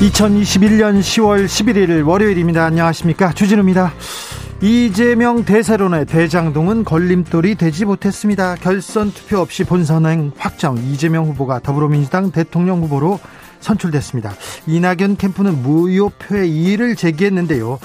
2021년 0.00 1.00
10월 1.00 1.46
11일 1.46 2.06
월요일입니다. 2.06 2.66
안녕하십니까. 2.66 3.32
주진우입니다. 3.32 3.94
이재명 4.60 5.44
대세론의 5.46 6.04
대장동은 6.04 6.84
걸림돌이 6.84 7.54
되지 7.54 7.86
못했습니다. 7.86 8.56
결선 8.56 9.10
투표 9.10 9.38
없이 9.38 9.64
본선행 9.64 10.32
확정 10.36 10.76
이재명 10.76 11.24
후보가 11.24 11.60
더불어민주당 11.60 12.30
대통령 12.30 12.82
후보로 12.82 13.18
선출됐습니다. 13.60 14.34
이낙연 14.66 15.16
캠프는 15.16 15.62
무효표의 15.62 16.50
이의를 16.50 16.94
제기했는데요. 16.94 17.78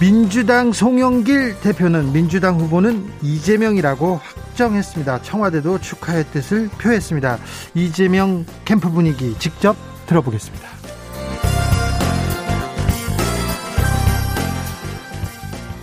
민주당 0.00 0.72
송영길 0.72 1.60
대표는 1.60 2.14
민주당 2.14 2.58
후보는 2.58 3.06
이재명이라고 3.20 4.20
확정했습니다. 4.24 5.20
청와대도 5.20 5.80
축하의 5.80 6.24
뜻을 6.32 6.70
표했습니다. 6.78 7.38
이재명 7.74 8.46
캠프 8.64 8.90
분위기 8.90 9.38
직접 9.38 9.76
들어보겠습니다. 10.06 10.69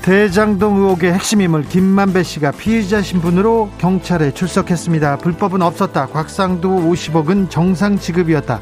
대장동 0.08 0.78
의혹의 0.78 1.12
핵심 1.12 1.42
인물 1.42 1.64
김만배 1.64 2.24
씨가 2.24 2.52
피의자 2.52 3.02
신분으로 3.02 3.70
경찰에 3.78 4.34
출석했습니다. 4.34 5.18
불법은 5.18 5.62
없었다. 5.62 6.08
곽상도 6.08 6.70
50억은 6.70 7.50
정상 7.50 8.00
지급이었다. 8.00 8.62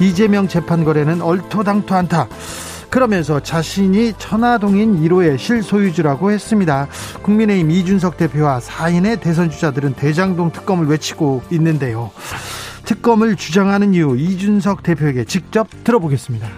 이재명 0.00 0.48
재판 0.48 0.82
거래는 0.82 1.22
얼토당토 1.22 1.94
않다. 1.94 2.26
그러면서 2.90 3.38
자신이 3.38 4.14
천화동인 4.18 5.00
1호의 5.00 5.38
실소유주라고 5.38 6.32
했습니다. 6.32 6.88
국민의힘 7.22 7.70
이준석 7.70 8.16
대표와 8.16 8.58
사인의 8.58 9.20
대선 9.20 9.48
주자들은 9.48 9.94
대장동 9.94 10.50
특검을 10.50 10.88
외치고 10.88 11.44
있는데요. 11.52 12.10
특검을 12.84 13.36
주장하는 13.36 13.94
이유 13.94 14.16
이준석 14.18 14.82
대표에게 14.82 15.22
직접 15.22 15.68
들어보겠습니다. 15.84 16.48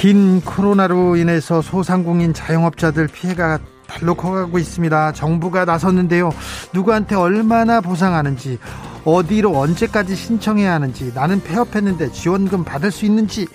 긴 0.00 0.40
코로나로 0.40 1.16
인해서 1.16 1.60
소상공인 1.60 2.32
자영업자들 2.32 3.06
피해가 3.06 3.58
달로 3.86 4.14
커가고 4.14 4.58
있습니다. 4.58 5.12
정부가 5.12 5.66
나섰는데요. 5.66 6.30
누구한테 6.72 7.16
얼마나 7.16 7.82
보상하는지, 7.82 8.58
어디로 9.04 9.58
언제까지 9.58 10.16
신청해야 10.16 10.72
하는지, 10.72 11.12
나는 11.14 11.42
폐업했는데 11.42 12.12
지원금 12.12 12.64
받을 12.64 12.90
수 12.90 13.04
있는지 13.04 13.46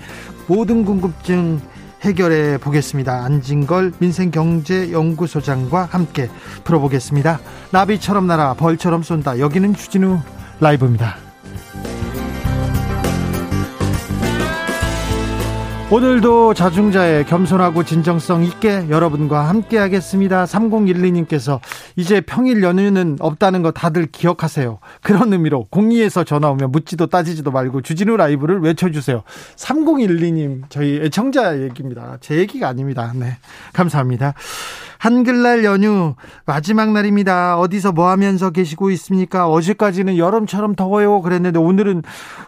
모든 0.46 0.86
궁금증 0.86 1.60
해결해 2.02 2.60
보겠습니다. 2.60 3.24
안진걸 3.24 3.94
민생경제연구소장과 3.98 5.88
함께 5.90 6.30
풀어보겠습니다. 6.64 7.40
나비처럼 7.72 8.28
날아 8.28 8.54
벌처럼 8.54 9.02
쏜다. 9.02 9.40
여기는 9.40 9.74
주진우 9.74 10.20
라이브입니다. 10.60 11.16
오늘도 15.92 16.56
자중자의 16.56 17.26
겸손하고 17.26 17.84
진정성 17.84 18.44
있게 18.44 18.90
여러분과 18.90 19.48
함께 19.48 19.78
하겠습니다. 19.78 20.46
3012님께서 20.46 21.60
이제 21.96 22.22
평일 22.22 22.64
연휴는 22.64 23.18
없다는 23.20 23.62
거 23.62 23.72
다들 23.72 24.08
기억하세요. 24.08 24.80
그런 25.04 25.32
의미로 25.32 25.66
공리에서 25.70 26.24
전화 26.24 26.50
오면 26.50 26.72
묻지도 26.72 27.06
따지지도 27.06 27.52
말고 27.52 27.82
주진우 27.82 28.18
라이브를 28.18 28.62
외쳐주세요. 28.62 29.22
3012님 29.58 30.64
저희 30.70 30.98
애청자 31.02 31.62
얘기입니다. 31.62 32.18
제 32.20 32.38
얘기가 32.38 32.68
아닙니다. 32.68 33.14
네. 33.14 33.38
감사합니다. 33.74 34.34
한글날 35.06 35.64
연휴 35.66 36.16
마지막 36.48 36.92
날입니다. 36.92 37.60
어디서 37.60 37.92
뭐 37.92 38.10
하면서 38.10 38.50
계시고 38.50 38.90
있습니까? 38.90 39.48
어제까지는 39.48 40.18
여름처럼 40.18 40.74
더워요. 40.74 41.22
그랬는데 41.22 41.60
오늘은 41.60 42.02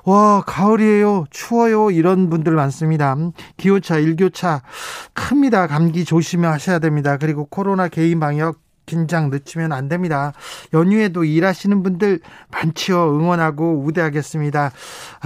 와, 0.06 0.41
가을이에요. 0.41 1.25
추워요. 1.29 1.91
이런 1.91 2.31
분들 2.31 2.53
많습니다. 2.53 3.16
기호차, 3.57 4.00
일교차 4.00 4.63
큽니다. 5.13 5.67
감기 5.67 6.03
조심하셔야 6.03 6.79
됩니다. 6.79 7.17
그리고 7.17 7.46
코로나 7.46 7.90
개인 7.90 8.19
방역 8.19 8.57
긴장 8.88 9.29
늦추면 9.29 9.72
안 9.72 9.88
됩니다. 9.88 10.34
연휴에도 10.73 11.25
일하시는 11.25 11.84
분들 11.84 12.22
많지요. 12.51 13.19
응원하고 13.19 13.84
우대하겠습니다. 13.85 14.72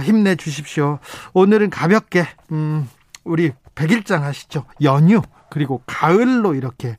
힘내 0.02 0.36
주십시오. 0.36 0.98
오늘은 1.32 1.70
가볍게 1.70 2.26
음 2.50 2.86
우리 3.24 3.52
백일장 3.74 4.22
하시죠. 4.22 4.66
연휴 4.82 5.22
그리고 5.52 5.82
가을로 5.86 6.54
이렇게 6.54 6.96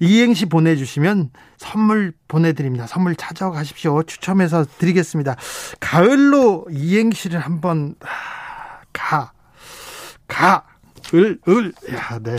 이행시 0.00 0.46
보내주시면 0.46 1.30
선물 1.58 2.12
보내드립니다. 2.28 2.86
선물 2.86 3.14
찾아가십시오. 3.14 4.02
추첨해서 4.04 4.64
드리겠습니다. 4.78 5.36
가을로 5.80 6.66
이행시를 6.70 7.38
한번 7.38 7.94
가, 8.92 9.32
가, 10.26 10.64
을, 11.12 11.38
을. 11.46 11.74
야, 11.92 12.18
네. 12.22 12.36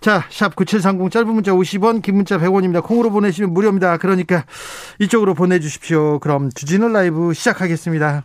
자, 0.00 0.24
샵 0.30 0.54
9730 0.54 1.10
짧은 1.10 1.28
문자 1.28 1.52
50원, 1.52 2.02
긴 2.02 2.16
문자 2.16 2.38
100원입니다. 2.38 2.84
콩으로 2.84 3.10
보내시면 3.10 3.52
무료입니다. 3.52 3.96
그러니까 3.96 4.44
이쪽으로 5.00 5.34
보내주십시오. 5.34 6.20
그럼 6.20 6.50
주진우 6.52 6.88
라이브 6.88 7.32
시작하겠습니다. 7.32 8.24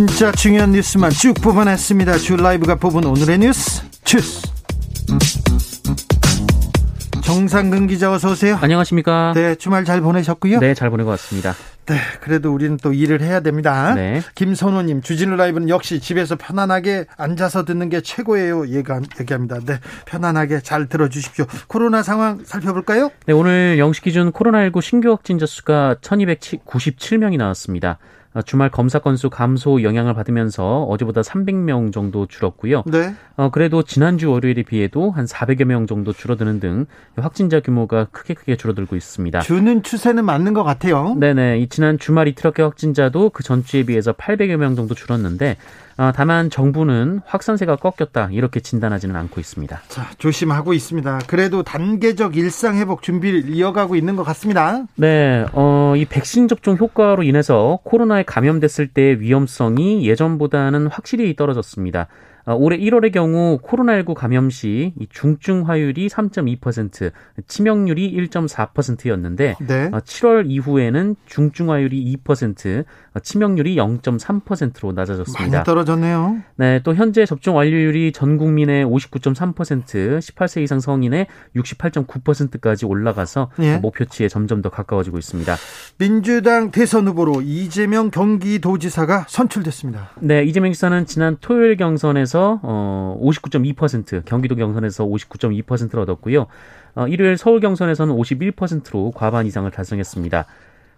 진짜 0.00 0.32
중요한 0.32 0.72
뉴스만 0.72 1.10
쭉 1.10 1.34
뽑아냈습니다. 1.42 2.16
주 2.16 2.34
라이브가 2.34 2.76
뽑은 2.76 3.04
오늘의 3.04 3.36
뉴스 3.36 3.82
주스. 4.02 4.48
정상근 7.22 7.86
기자 7.86 8.10
어서 8.10 8.30
오세요. 8.30 8.58
안녕하십니까? 8.62 9.32
네, 9.34 9.56
주말 9.56 9.84
잘 9.84 10.00
보내셨고요. 10.00 10.58
네, 10.60 10.72
잘 10.72 10.88
보내고 10.88 11.10
왔습니다. 11.10 11.54
네, 11.84 11.96
그래도 12.22 12.50
우리는 12.50 12.78
또 12.78 12.94
일을 12.94 13.20
해야 13.20 13.40
됩니다. 13.40 13.92
네. 13.94 14.22
김선호님, 14.36 15.02
주진우 15.02 15.36
라이브는 15.36 15.68
역시 15.68 16.00
집에서 16.00 16.34
편안하게 16.34 17.04
앉아서 17.18 17.66
듣는 17.66 17.90
게 17.90 18.00
최고예요. 18.00 18.68
얘가 18.68 19.02
얘기합니다. 19.20 19.58
네, 19.66 19.80
편안하게 20.06 20.60
잘 20.62 20.86
들어주십시오. 20.86 21.44
코로나 21.66 22.02
상황 22.02 22.40
살펴볼까요? 22.46 23.10
네, 23.26 23.34
오늘 23.34 23.76
영시 23.78 24.00
기준 24.00 24.32
코로나19 24.32 24.80
신규 24.80 25.10
확진자 25.10 25.44
수가 25.44 25.96
1,297명이 26.00 27.36
나왔습니다. 27.36 27.98
아, 28.32 28.42
주말 28.42 28.70
검사 28.70 29.00
건수 29.00 29.28
감소 29.28 29.82
영향을 29.82 30.14
받으면서 30.14 30.84
어제보다 30.84 31.22
300명 31.22 31.92
정도 31.92 32.26
줄었고요. 32.26 32.84
네. 32.86 33.14
어, 33.36 33.50
그래도 33.50 33.82
지난주 33.82 34.30
월요일에 34.30 34.62
비해도 34.62 35.10
한 35.10 35.24
400여 35.24 35.64
명 35.64 35.88
정도 35.88 36.12
줄어드는 36.12 36.60
등 36.60 36.86
확진자 37.16 37.58
규모가 37.58 38.06
크게 38.12 38.34
크게 38.34 38.56
줄어들고 38.56 38.94
있습니다. 38.94 39.40
주는 39.40 39.82
추세는 39.82 40.24
맞는 40.24 40.54
것 40.54 40.62
같아요. 40.62 41.16
네네. 41.18 41.58
이 41.58 41.68
지난 41.68 41.98
주말 41.98 42.28
이틀어깨 42.28 42.62
확진자도 42.62 43.30
그 43.30 43.42
전주에 43.42 43.84
비해서 43.84 44.12
800여 44.12 44.56
명 44.56 44.76
정도 44.76 44.94
줄었는데 44.94 45.56
어, 46.00 46.12
다만 46.14 46.48
정부는 46.48 47.20
확산세가 47.26 47.76
꺾였다 47.76 48.30
이렇게 48.32 48.58
진단하지는 48.60 49.14
않고 49.16 49.38
있습니다. 49.38 49.82
자 49.88 50.10
조심하고 50.16 50.72
있습니다. 50.72 51.18
그래도 51.26 51.62
단계적 51.62 52.38
일상 52.38 52.78
회복 52.78 53.02
준비를 53.02 53.50
이어가고 53.50 53.96
있는 53.96 54.16
것 54.16 54.22
같습니다. 54.22 54.84
네, 54.94 55.44
어, 55.52 55.92
이 55.98 56.06
백신 56.06 56.48
접종 56.48 56.78
효과로 56.78 57.22
인해서 57.22 57.80
코로나에 57.84 58.22
감염됐을 58.22 58.88
때의 58.88 59.20
위험성이 59.20 60.08
예전보다는 60.08 60.86
확실히 60.86 61.36
떨어졌습니다. 61.36 62.06
어, 62.50 62.56
올해 62.56 62.76
1월의 62.78 63.12
경우 63.12 63.60
코로나19 63.62 64.14
감염 64.14 64.50
시 64.50 64.92
중증 65.10 65.68
화율이 65.68 66.08
3.2%, 66.08 67.12
치명률이 67.46 68.12
1.4%였는데 68.28 69.54
네. 69.60 69.90
7월 69.90 70.40
어, 70.40 70.48
이후에는 70.48 71.14
중증 71.26 71.70
화율이 71.70 72.16
2%, 72.24 72.84
어, 73.14 73.20
치명률이 73.20 73.76
0.3%로 73.76 74.90
낮아졌습니다. 74.90 75.58
많이 75.58 75.64
떨어졌네요. 75.64 76.38
네, 76.56 76.80
또 76.82 76.92
현재 76.96 77.24
접종 77.24 77.56
완료율이 77.56 78.10
전 78.10 78.36
국민의 78.36 78.84
59.3%, 78.84 80.18
18세 80.18 80.62
이상 80.62 80.80
성인의 80.80 81.28
68.9%까지 81.54 82.84
올라가서 82.84 83.52
예. 83.60 83.76
목표치에 83.76 84.26
점점 84.26 84.60
더 84.60 84.70
가까워지고 84.70 85.18
있습니다. 85.18 85.54
민주당 85.98 86.72
대선 86.72 87.06
후보로 87.06 87.42
이재명 87.42 88.10
경기도지사가 88.10 89.26
선출됐습니다. 89.28 90.10
네, 90.18 90.42
이재명 90.42 90.72
지사는 90.72 91.06
지난 91.06 91.36
토요일 91.40 91.76
경선에서 91.76 92.39
어 92.62 93.18
59.2%, 93.20 94.24
경기도 94.24 94.56
경선에서 94.56 95.04
59.2%를 95.04 96.00
얻었고요. 96.00 96.46
어, 96.94 97.06
일요일 97.06 97.36
서울 97.36 97.60
경선에서는 97.60 98.14
51%로 98.14 99.12
과반 99.12 99.46
이상을 99.46 99.70
달성했습니다. 99.70 100.46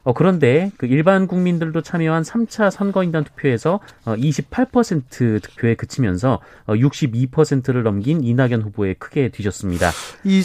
어, 0.04 0.12
그런데 0.12 0.70
그 0.78 0.86
일반 0.86 1.26
국민들도 1.26 1.80
참여한 1.82 2.22
3차 2.22 2.70
선거인단 2.70 3.24
투표에서 3.24 3.80
어, 4.04 4.14
28% 4.16 5.42
득표에 5.42 5.74
그치면서 5.74 6.40
어, 6.66 6.74
62%를 6.74 7.82
넘긴 7.82 8.24
이낙연 8.24 8.62
후보에 8.62 8.94
크게 8.94 9.28
뒤졌습니다. 9.28 9.90
이 10.24 10.42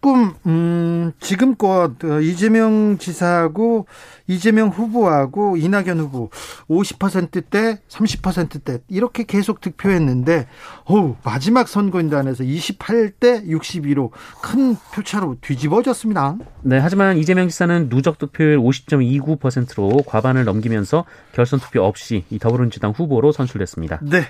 조금 0.00 0.32
음, 0.46 1.12
지금껏 1.18 1.92
어, 2.04 2.20
이재명 2.20 2.98
지사하고 2.98 3.86
이재명 4.28 4.68
후보하고 4.68 5.56
이낙연 5.56 5.98
후보 5.98 6.30
50%대, 6.68 7.80
30%대 7.88 8.78
이렇게 8.88 9.24
계속 9.24 9.60
득표했는데 9.60 10.46
어 10.84 11.18
마지막 11.24 11.66
선거인단에서 11.66 12.44
28대 12.44 13.48
62로 13.48 14.10
큰 14.42 14.76
표차로 14.94 15.36
뒤집어졌습니다. 15.40 16.36
네, 16.62 16.78
하지만 16.78 17.16
이재명 17.16 17.48
지사는 17.48 17.88
누적 17.88 18.18
득표율 18.18 18.58
50.29%로 18.58 20.02
과반을 20.06 20.44
넘기면서 20.44 21.06
결선 21.32 21.58
투표 21.58 21.82
없이 21.82 22.24
이 22.30 22.38
더불어민주당 22.38 22.92
후보로 22.92 23.32
선출됐습니다. 23.32 24.00
네. 24.02 24.22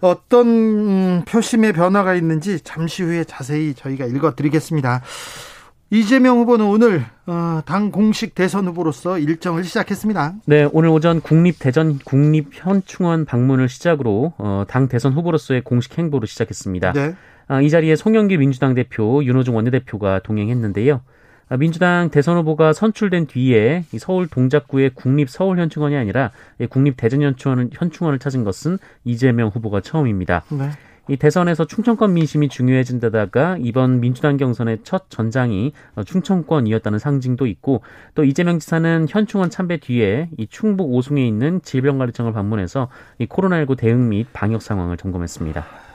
어떤 0.00 0.46
음, 0.46 1.22
표심의 1.26 1.72
변화가 1.72 2.14
있는지 2.14 2.60
잠시 2.60 3.02
후에 3.02 3.24
자세히 3.24 3.74
저희가 3.74 4.06
읽어 4.06 4.34
드리겠습니다. 4.34 4.89
이재명 5.92 6.38
후보는 6.38 6.66
오늘 6.66 7.04
어, 7.26 7.62
당 7.66 7.90
공식 7.90 8.36
대선 8.36 8.66
후보로서 8.68 9.18
일정을 9.18 9.64
시작했습니다. 9.64 10.34
네, 10.46 10.68
오늘 10.72 10.88
오전 10.88 11.20
국립 11.20 11.58
대전 11.58 11.98
국립 11.98 12.50
현충원 12.52 13.24
방문을 13.24 13.68
시작으로 13.68 14.34
어, 14.38 14.64
당 14.68 14.88
대선 14.88 15.12
후보로서의 15.14 15.62
공식 15.62 15.98
행보를 15.98 16.28
시작했습니다. 16.28 16.92
네. 16.92 17.14
아, 17.48 17.60
이 17.60 17.68
자리에 17.68 17.96
송영길 17.96 18.38
민주당 18.38 18.74
대표, 18.74 19.24
윤호중 19.24 19.56
원내대표가 19.56 20.20
동행했는데요. 20.20 21.00
아, 21.48 21.56
민주당 21.56 22.10
대선 22.10 22.36
후보가 22.38 22.72
선출된 22.72 23.26
뒤에 23.26 23.84
서울 23.98 24.28
동작구의 24.28 24.90
국립 24.94 25.28
서울 25.28 25.58
현충원이 25.58 25.96
아니라 25.96 26.30
국립 26.68 26.96
대전 26.96 27.22
현충원을 27.22 27.70
현충원을 27.72 28.20
찾은 28.20 28.44
것은 28.44 28.78
이재명 29.04 29.48
후보가 29.48 29.80
처음입니다. 29.80 30.44
네. 30.50 30.70
이 31.08 31.16
대선에서 31.16 31.66
충청권 31.66 32.14
민심이 32.14 32.48
중요해진 32.48 33.00
데다가 33.00 33.56
이번 33.60 34.00
민주당 34.00 34.36
경선의 34.36 34.78
첫 34.84 35.10
전장이 35.10 35.72
충청권이었다는 36.04 36.98
상징도 36.98 37.46
있고 37.46 37.82
또 38.14 38.24
이재명 38.24 38.58
지사는 38.58 39.06
현충원 39.08 39.50
참배 39.50 39.78
뒤에 39.78 40.30
이 40.36 40.46
충북 40.46 40.92
오송에 40.92 41.26
있는 41.26 41.60
질병관리청을 41.62 42.32
방문해서 42.32 42.88
이 43.18 43.26
코로나19 43.26 43.76
대응 43.76 44.08
및 44.08 44.26
방역 44.32 44.62
상황을 44.62 44.96
점검했습니다. 44.96 45.89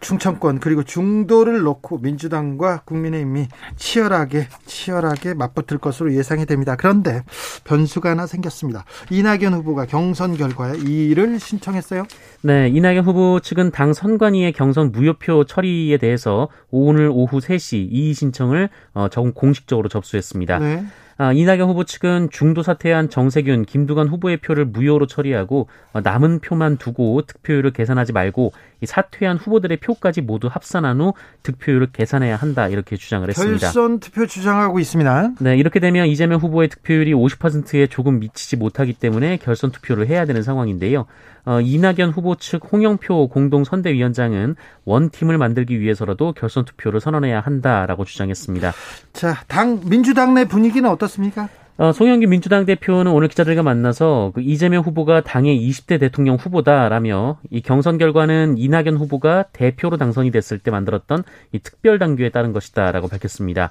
충청권 0.00 0.60
그리고 0.60 0.82
중도를 0.82 1.60
놓고 1.60 1.98
민주당과 1.98 2.82
국민의힘이 2.84 3.48
치열하게 3.76 4.48
치열하게 4.66 5.34
맞붙을 5.34 5.78
것으로 5.78 6.14
예상이 6.14 6.46
됩니다. 6.46 6.76
그런데 6.76 7.22
변수가 7.64 8.10
하나 8.10 8.26
생겼습니다. 8.26 8.84
이낙연 9.10 9.54
후보가 9.54 9.86
경선 9.86 10.36
결과에 10.36 10.78
이의를 10.78 11.38
신청했어요. 11.38 12.04
네, 12.42 12.68
이낙연 12.68 13.04
후보 13.04 13.40
측은 13.40 13.70
당 13.70 13.92
선관위의 13.92 14.52
경선 14.52 14.92
무효표 14.92 15.44
처리에 15.44 15.98
대해서 15.98 16.48
오늘 16.70 17.10
오후 17.12 17.38
3시 17.38 17.88
이의 17.90 18.14
신청을 18.14 18.70
어, 18.94 19.08
공식적으로 19.34 19.88
접수했습니다. 19.88 20.58
네. 20.58 20.84
아, 21.22 21.34
이낙연 21.34 21.68
후보 21.68 21.84
측은 21.84 22.30
중도 22.30 22.62
사퇴한 22.62 23.10
정세균, 23.10 23.66
김두관 23.66 24.08
후보의 24.08 24.38
표를 24.38 24.64
무효로 24.64 25.06
처리하고 25.06 25.68
어, 25.92 26.00
남은 26.00 26.38
표만 26.38 26.78
두고 26.78 27.20
득표율을 27.26 27.72
계산하지 27.72 28.14
말고 28.14 28.52
이 28.69 28.69
사퇴한 28.86 29.36
후보들의 29.36 29.78
표까지 29.78 30.20
모두 30.20 30.48
합산한 30.50 31.00
후 31.00 31.14
득표율을 31.42 31.88
계산해야 31.92 32.36
한다 32.36 32.68
이렇게 32.68 32.96
주장을 32.96 33.28
했습니다. 33.28 33.58
결선 33.58 34.00
투표 34.00 34.26
주장하고 34.26 34.78
있습니다. 34.78 35.32
네, 35.40 35.56
이렇게 35.56 35.80
되면 35.80 36.06
이재명 36.06 36.40
후보의 36.40 36.68
득표율이 36.68 37.12
50%에 37.12 37.86
조금 37.86 38.20
미치지 38.20 38.56
못하기 38.56 38.94
때문에 38.94 39.38
결선 39.38 39.70
투표를 39.70 40.08
해야 40.08 40.24
되는 40.24 40.42
상황인데요. 40.42 41.06
어, 41.44 41.60
이낙연 41.60 42.10
후보 42.10 42.36
측 42.36 42.62
홍영표 42.70 43.28
공동 43.28 43.64
선대위원장은 43.64 44.56
원팀을 44.84 45.38
만들기 45.38 45.80
위해서라도 45.80 46.32
결선 46.32 46.64
투표를 46.64 47.00
선언해야 47.00 47.40
한다라고 47.40 48.04
주장했습니다. 48.04 48.72
자, 49.12 49.42
당 49.48 49.80
민주당 49.88 50.34
내 50.34 50.44
분위기는 50.44 50.88
어떻습니까? 50.88 51.48
어, 51.76 51.92
송영기 51.92 52.26
민주당 52.26 52.66
대표는 52.66 53.10
오늘 53.10 53.28
기자들과 53.28 53.62
만나서 53.62 54.32
그 54.34 54.42
이재명 54.42 54.82
후보가 54.82 55.22
당의 55.22 55.58
20대 55.68 55.98
대통령 55.98 56.36
후보다라며 56.36 57.38
이 57.50 57.62
경선 57.62 57.96
결과는 57.96 58.58
이낙연 58.58 58.96
후보가 58.96 59.44
대표로 59.52 59.96
당선이 59.96 60.30
됐을 60.30 60.58
때 60.58 60.70
만들었던 60.70 61.24
이 61.52 61.58
특별 61.60 61.98
당규에 61.98 62.28
따른 62.28 62.52
것이다라고 62.52 63.08
밝혔습니다. 63.08 63.70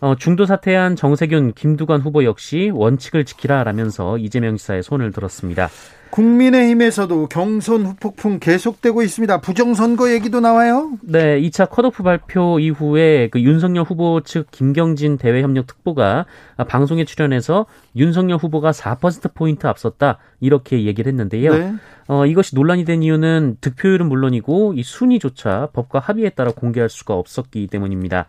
어, 0.00 0.14
중도 0.14 0.46
사퇴한 0.46 0.96
정세균, 0.96 1.52
김두관 1.52 2.00
후보 2.00 2.24
역시 2.24 2.70
원칙을 2.72 3.24
지키라라면서 3.24 4.18
이재명 4.18 4.56
지사의 4.56 4.82
손을 4.82 5.10
들었습니다. 5.10 5.68
국민의힘에서도 6.10 7.28
경선 7.28 7.86
후폭풍 7.86 8.40
계속되고 8.40 9.02
있습니다. 9.02 9.40
부정선거 9.40 10.12
얘기도 10.12 10.40
나와요? 10.40 10.92
네, 11.02 11.40
2차 11.40 11.70
컷오프 11.70 12.02
발표 12.02 12.58
이후에 12.58 13.28
그 13.28 13.40
윤석열 13.40 13.84
후보 13.84 14.20
측 14.22 14.50
김경진 14.50 15.18
대외협력 15.18 15.66
특보가 15.66 16.26
방송에 16.68 17.04
출연해서 17.04 17.66
윤석열 17.96 18.38
후보가 18.38 18.72
4%포인트 18.72 19.66
앞섰다. 19.66 20.18
이렇게 20.40 20.84
얘기를 20.84 21.10
했는데요. 21.10 21.56
네. 21.56 21.74
어, 22.08 22.26
이것이 22.26 22.56
논란이 22.56 22.84
된 22.84 23.02
이유는 23.02 23.58
득표율은 23.60 24.08
물론이고 24.08 24.74
이 24.74 24.82
순위조차 24.82 25.68
법과 25.72 26.00
합의에 26.00 26.30
따라 26.30 26.50
공개할 26.50 26.88
수가 26.88 27.14
없었기 27.14 27.68
때문입니다. 27.68 28.26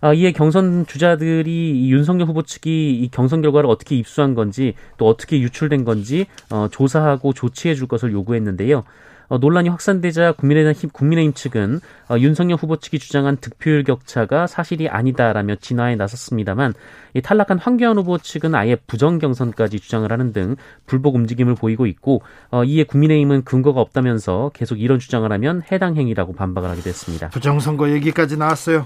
아, 0.00 0.12
이에 0.14 0.32
경선 0.32 0.86
주자들이 0.86 1.90
윤석열 1.90 2.28
후보 2.28 2.42
측이 2.42 3.00
이 3.00 3.08
경선 3.10 3.42
결과를 3.42 3.68
어떻게 3.68 3.96
입수한 3.96 4.34
건지 4.34 4.74
또 4.96 5.06
어떻게 5.06 5.40
유출된 5.40 5.84
건지 5.84 6.26
어, 6.50 6.68
조사하고 6.70 7.32
조치해 7.32 7.74
줄 7.74 7.88
것을 7.88 8.12
요구했는데요. 8.12 8.84
어, 9.28 9.38
논란이 9.38 9.68
확산되자 9.68 10.32
국민의힘, 10.32 10.90
국민의힘 10.90 11.34
측은 11.34 11.80
어, 12.08 12.18
윤석열 12.18 12.56
후보 12.56 12.76
측이 12.76 12.98
주장한 12.98 13.36
득표율 13.36 13.84
격차가 13.84 14.46
사실이 14.46 14.88
아니다라며 14.88 15.56
진화에 15.56 15.96
나섰습니다만 15.96 16.72
이 17.14 17.20
탈락한 17.20 17.58
황교안 17.58 17.98
후보 17.98 18.16
측은 18.16 18.54
아예 18.54 18.76
부정 18.86 19.18
경선까지 19.18 19.80
주장을 19.80 20.10
하는 20.10 20.32
등 20.32 20.56
불복 20.86 21.14
움직임을 21.16 21.54
보이고 21.54 21.86
있고 21.86 22.22
어, 22.50 22.64
이에 22.64 22.84
국민의힘은 22.84 23.44
근거가 23.44 23.80
없다면서 23.80 24.52
계속 24.54 24.80
이런 24.80 24.98
주장을 24.98 25.30
하면 25.30 25.62
해당 25.70 25.96
행위라고 25.96 26.32
반박을 26.32 26.70
하게 26.70 26.80
됐습니다. 26.80 27.28
부정선거 27.28 27.90
얘기까지 27.90 28.38
나왔어요. 28.38 28.84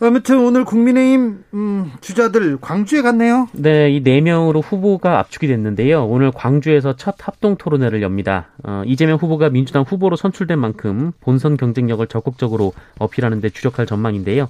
아무튼 0.00 0.38
오늘 0.44 0.64
국민의힘 0.64 1.44
음, 1.54 1.92
주자들 2.00 2.58
광주에 2.60 3.02
갔네요. 3.02 3.48
네, 3.52 3.90
이 3.90 4.06
네 4.06 4.20
명으로 4.20 4.60
후보가 4.60 5.18
압축이 5.18 5.48
됐는데요. 5.48 6.06
오늘 6.06 6.30
광주에서 6.30 6.94
첫 6.94 7.16
합동 7.26 7.56
토론회를 7.56 8.02
엽니다. 8.02 8.50
어, 8.62 8.82
이재명 8.86 9.18
후보가 9.18 9.50
민 9.50 9.65
주당 9.66 9.82
후보로 9.82 10.16
선출된 10.16 10.58
만큼 10.58 11.12
본선 11.20 11.56
경쟁력을 11.56 12.06
적극적으로 12.06 12.72
어필하는 12.98 13.40
데 13.40 13.50
주력할 13.50 13.86
전망인데요. 13.86 14.48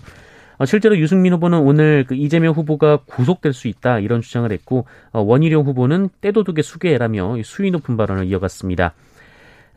어, 0.59 0.65
실제로 0.65 0.97
유승민 0.97 1.33
후보는 1.35 1.59
오늘 1.59 2.05
그 2.07 2.15
이재명 2.15 2.55
후보가 2.55 3.01
구속될 3.07 3.53
수 3.53 3.69
있다 3.69 3.99
이런 3.99 4.21
주장을 4.21 4.51
했고 4.51 4.87
어, 5.13 5.21
원희룡 5.21 5.65
후보는 5.67 6.09
때도둑의 6.21 6.63
수계라며 6.63 7.43
수위 7.45 7.71
높은 7.71 7.97
발언을 7.97 8.27
이어갔습니다. 8.27 8.95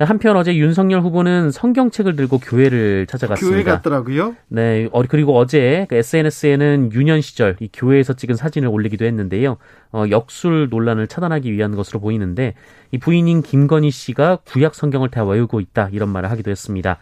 한편 0.06 0.38
어제 0.38 0.56
윤석열 0.56 1.02
후보는 1.02 1.52
성경책을 1.52 2.16
들고 2.16 2.40
교회를 2.40 3.06
찾아갔습니다. 3.06 3.56
교회 3.56 3.64
갔더라고요. 3.64 4.36
네, 4.48 4.88
어, 4.94 5.04
그리고 5.04 5.38
어제 5.38 5.86
그 5.90 5.96
SNS에는 5.96 6.94
유년 6.94 7.20
시절 7.20 7.58
이 7.60 7.70
교회에서 7.74 8.14
찍은 8.14 8.36
사진을 8.36 8.70
올리기도 8.70 9.04
했는데요. 9.04 9.58
어, 9.92 10.06
역술 10.10 10.70
논란을 10.70 11.08
차단하기 11.08 11.52
위한 11.52 11.76
것으로 11.76 12.00
보이는데 12.00 12.54
이 12.92 12.98
부인인 12.98 13.42
김건희 13.42 13.92
씨가 13.92 14.38
구약 14.46 14.74
성경을 14.74 15.10
다 15.10 15.26
외우고 15.26 15.60
있다 15.60 15.90
이런 15.92 16.08
말을 16.10 16.32
하기도 16.32 16.50
했습니다. 16.50 16.98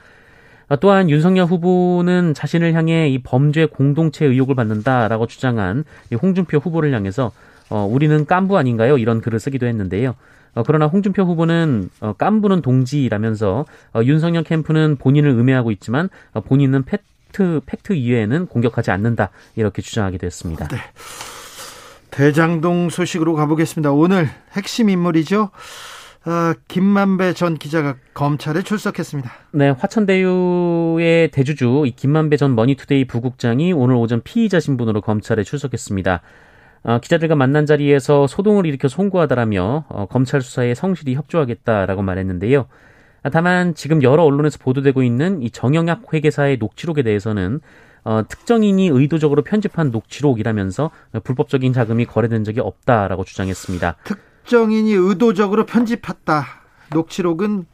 아, 0.69 0.75
또한 0.77 1.09
윤석열 1.09 1.45
후보는 1.45 2.33
자신을 2.33 2.73
향해 2.73 3.09
이 3.09 3.19
범죄 3.19 3.65
공동체 3.65 4.25
의혹을 4.25 4.55
받는다라고 4.55 5.27
주장한 5.27 5.83
홍준표 6.21 6.57
후보를 6.57 6.93
향해서 6.93 7.31
어, 7.69 7.85
우리는 7.85 8.25
깐부 8.25 8.57
아닌가요? 8.57 8.97
이런 8.97 9.21
글을 9.21 9.39
쓰기도 9.39 9.67
했는데요. 9.67 10.15
어, 10.57 10.63
그러나 10.65 10.87
홍준표 10.87 11.21
후보는 11.21 11.91
어, 12.01 12.13
깐부는 12.13 12.63
동지라면서 12.63 13.65
어, 13.93 14.01
윤석열 14.03 14.43
캠프는 14.43 14.95
본인을 14.95 15.29
음해하고 15.29 15.69
있지만 15.71 16.09
어, 16.33 16.41
본인은 16.41 16.83
팩트 16.83 17.61
팩트 17.67 17.93
이외에는 17.93 18.47
공격하지 18.47 18.89
않는다 18.89 19.29
이렇게 19.55 19.83
주장하게 19.83 20.17
됐습니다. 20.17 20.67
네. 20.69 20.77
대장동 22.09 22.89
소식으로 22.89 23.35
가보겠습니다. 23.35 23.91
오늘 23.91 24.27
핵심 24.53 24.89
인물이죠. 24.89 25.51
어, 26.25 26.53
김만배 26.67 27.33
전 27.33 27.55
기자가 27.55 27.95
검찰에 28.15 28.63
출석했습니다. 28.63 29.31
네, 29.51 29.69
화천대유의 29.69 31.29
대주주 31.29 31.83
이 31.85 31.91
김만배 31.91 32.35
전 32.37 32.55
머니투데이 32.55 33.05
부국장이 33.05 33.73
오늘 33.73 33.95
오전 33.95 34.23
피의자 34.23 34.59
신분으로 34.59 35.01
검찰에 35.01 35.43
출석했습니다. 35.43 36.21
어, 36.83 36.99
기자들과 36.99 37.35
만난 37.35 37.65
자리에서 37.65 38.27
소동을 38.27 38.65
일으켜 38.65 38.87
송구하다라며 38.87 39.85
어, 39.89 40.05
검찰 40.09 40.41
수사에 40.41 40.73
성실히 40.73 41.15
협조하겠다라고 41.15 42.01
말했는데요. 42.01 42.67
다만 43.31 43.75
지금 43.75 44.03
여러 44.03 44.23
언론에서 44.23 44.57
보도되고 44.59 45.03
있는 45.03 45.41
이 45.41 45.49
정영학 45.49 46.13
회계사의 46.13 46.57
녹취록에 46.57 47.03
대해서는 47.03 47.59
어, 48.05 48.21
특정인이 48.27 48.87
의도적으로 48.87 49.41
편집한 49.41 49.91
녹취록이라면서 49.91 50.91
불법적인 51.23 51.73
자금이 51.73 52.05
거래된 52.05 52.45
적이 52.45 52.61
없다라고 52.61 53.25
주장했습니다. 53.25 53.97
특정인이 54.03 54.93
의도적으로 54.93 55.65
편집했다. 55.65 56.45
녹취록은 56.93 57.65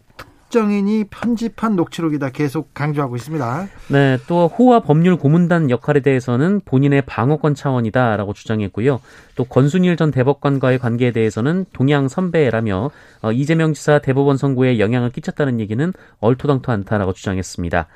특정인이 0.53 1.05
편집한 1.05 1.75
녹취록이다 1.75 2.29
계속 2.29 2.75
강조하고 2.75 3.15
있습니다. 3.15 3.67
네, 3.87 4.19
또 4.27 4.47
호화 4.47 4.81
법률 4.81 5.17
고문단 5.17 5.71
역할에 5.71 6.01
대해서는 6.01 6.61
본인의 6.63 7.01
방어권 7.07 7.55
차원이다라고 7.55 8.33
주장했고요. 8.33 9.01
또 9.33 9.43
권순일 9.45 9.97
전 9.97 10.11
대법관과의 10.11 10.77
관계에 10.77 11.11
대해서는 11.11 11.65
동양 11.73 12.07
선배라며 12.07 12.91
어, 13.23 13.31
이재명 13.31 13.73
지사 13.73 13.97
대법원 13.97 14.37
선고에 14.37 14.77
영향을 14.77 15.09
끼쳤다는 15.09 15.59
얘기는 15.59 15.91
얼토당토 16.19 16.71
않다라고 16.71 17.13
주장했습니다. 17.13 17.87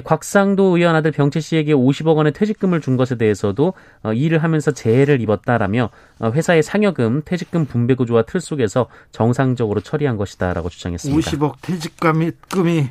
곽상도 0.00 0.76
의원 0.76 0.94
아들 0.94 1.10
병채 1.12 1.40
씨에게 1.40 1.72
50억 1.72 2.16
원의 2.16 2.32
퇴직금을 2.32 2.80
준 2.80 2.96
것에 2.96 3.16
대해서도 3.16 3.74
어, 4.02 4.12
일을 4.12 4.42
하면서 4.42 4.70
재해를 4.70 5.20
입었다라며 5.20 5.90
어, 6.18 6.30
회사의 6.30 6.62
상여금, 6.62 7.22
퇴직금 7.24 7.66
분배 7.66 7.94
구조와 7.94 8.22
틀 8.22 8.40
속에서 8.40 8.86
정상적으로 9.12 9.80
처리한 9.80 10.16
것이다라고 10.16 10.68
주장했습니다. 10.68 11.30
50억 11.30 11.54
퇴직금이 11.62 12.88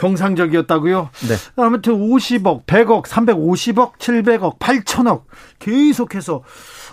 정상적이었다고요? 0.00 1.10
네. 1.28 1.62
아무튼 1.62 1.94
50억, 1.94 2.64
100억, 2.64 3.04
350억, 3.04 3.98
700억, 3.98 4.58
8천억 4.58 5.24
계속해서 5.58 6.42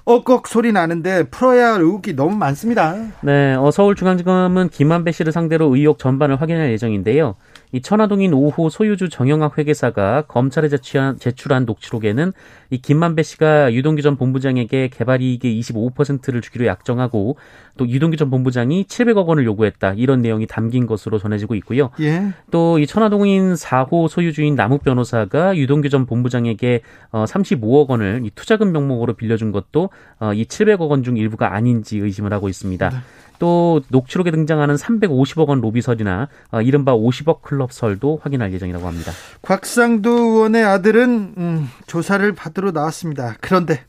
억억 0.03 0.47
소리 0.47 0.71
나는데 0.71 1.23
풀어야 1.29 1.73
할 1.73 1.81
의혹이 1.81 2.13
너무 2.15 2.35
많습니다. 2.35 2.95
네, 3.21 3.55
어, 3.55 3.71
서울중앙지검은 3.71 4.69
김한배 4.69 5.11
씨를 5.11 5.31
상대로 5.31 5.73
의혹 5.73 5.99
전반을 5.99 6.41
확인할 6.41 6.71
예정인데요. 6.71 7.35
이 7.71 7.81
천화동인 7.81 8.31
5호 8.31 8.69
소유주 8.69 9.09
정영학 9.09 9.57
회계사가 9.57 10.23
검찰에 10.27 10.69
제출한, 10.69 11.17
제출한 11.19 11.65
녹취록에는 11.65 12.31
이 12.69 12.77
김만배 12.79 13.23
씨가 13.23 13.73
유동규 13.73 14.01
전 14.01 14.15
본부장에게 14.17 14.89
개발 14.89 15.21
이익의 15.21 15.59
25%를 15.59 16.41
주기로 16.41 16.65
약정하고 16.65 17.37
또 17.77 17.87
유동규 17.87 18.17
전 18.17 18.29
본부장이 18.29 18.85
700억 18.85 19.25
원을 19.27 19.45
요구했다 19.45 19.93
이런 19.93 20.21
내용이 20.21 20.47
담긴 20.47 20.85
것으로 20.87 21.17
전해지고 21.19 21.55
있고요. 21.55 21.91
예. 21.99 22.29
또 22.51 22.77
이 22.79 22.85
천화동인 22.87 23.53
4호 23.53 24.07
소유주인 24.07 24.55
남욱 24.55 24.83
변호사가 24.83 25.57
유동규 25.57 25.89
전 25.89 26.05
본부장에게 26.05 26.81
어 27.11 27.25
35억 27.25 27.87
원을 27.89 28.21
이 28.23 28.31
투자금 28.35 28.71
명목으로 28.71 29.13
빌려준 29.13 29.51
것도 29.51 29.89
어이 30.19 30.45
700억 30.45 30.89
원 30.89 31.03
중 31.03 31.15
일부가 31.17 31.53
아닌지 31.53 31.99
의심을 31.99 32.33
하고 32.33 32.49
있습니다. 32.49 32.89
네. 32.89 32.97
또 33.39 33.81
녹취록에 33.89 34.31
등장하는 34.31 34.75
350억 34.75 35.47
원 35.47 35.61
로비설이나 35.61 36.27
어, 36.51 36.61
이른바 36.61 36.95
50억 36.95 37.41
클럽설도 37.41 38.19
확인할 38.21 38.53
예정이라고 38.53 38.87
합니다. 38.87 39.11
곽상도 39.41 40.09
의원의 40.09 40.63
아들은 40.63 41.33
음, 41.37 41.69
조사를 41.87 42.31
받으러 42.33 42.71
나왔습니다. 42.71 43.35
그런데 43.41 43.81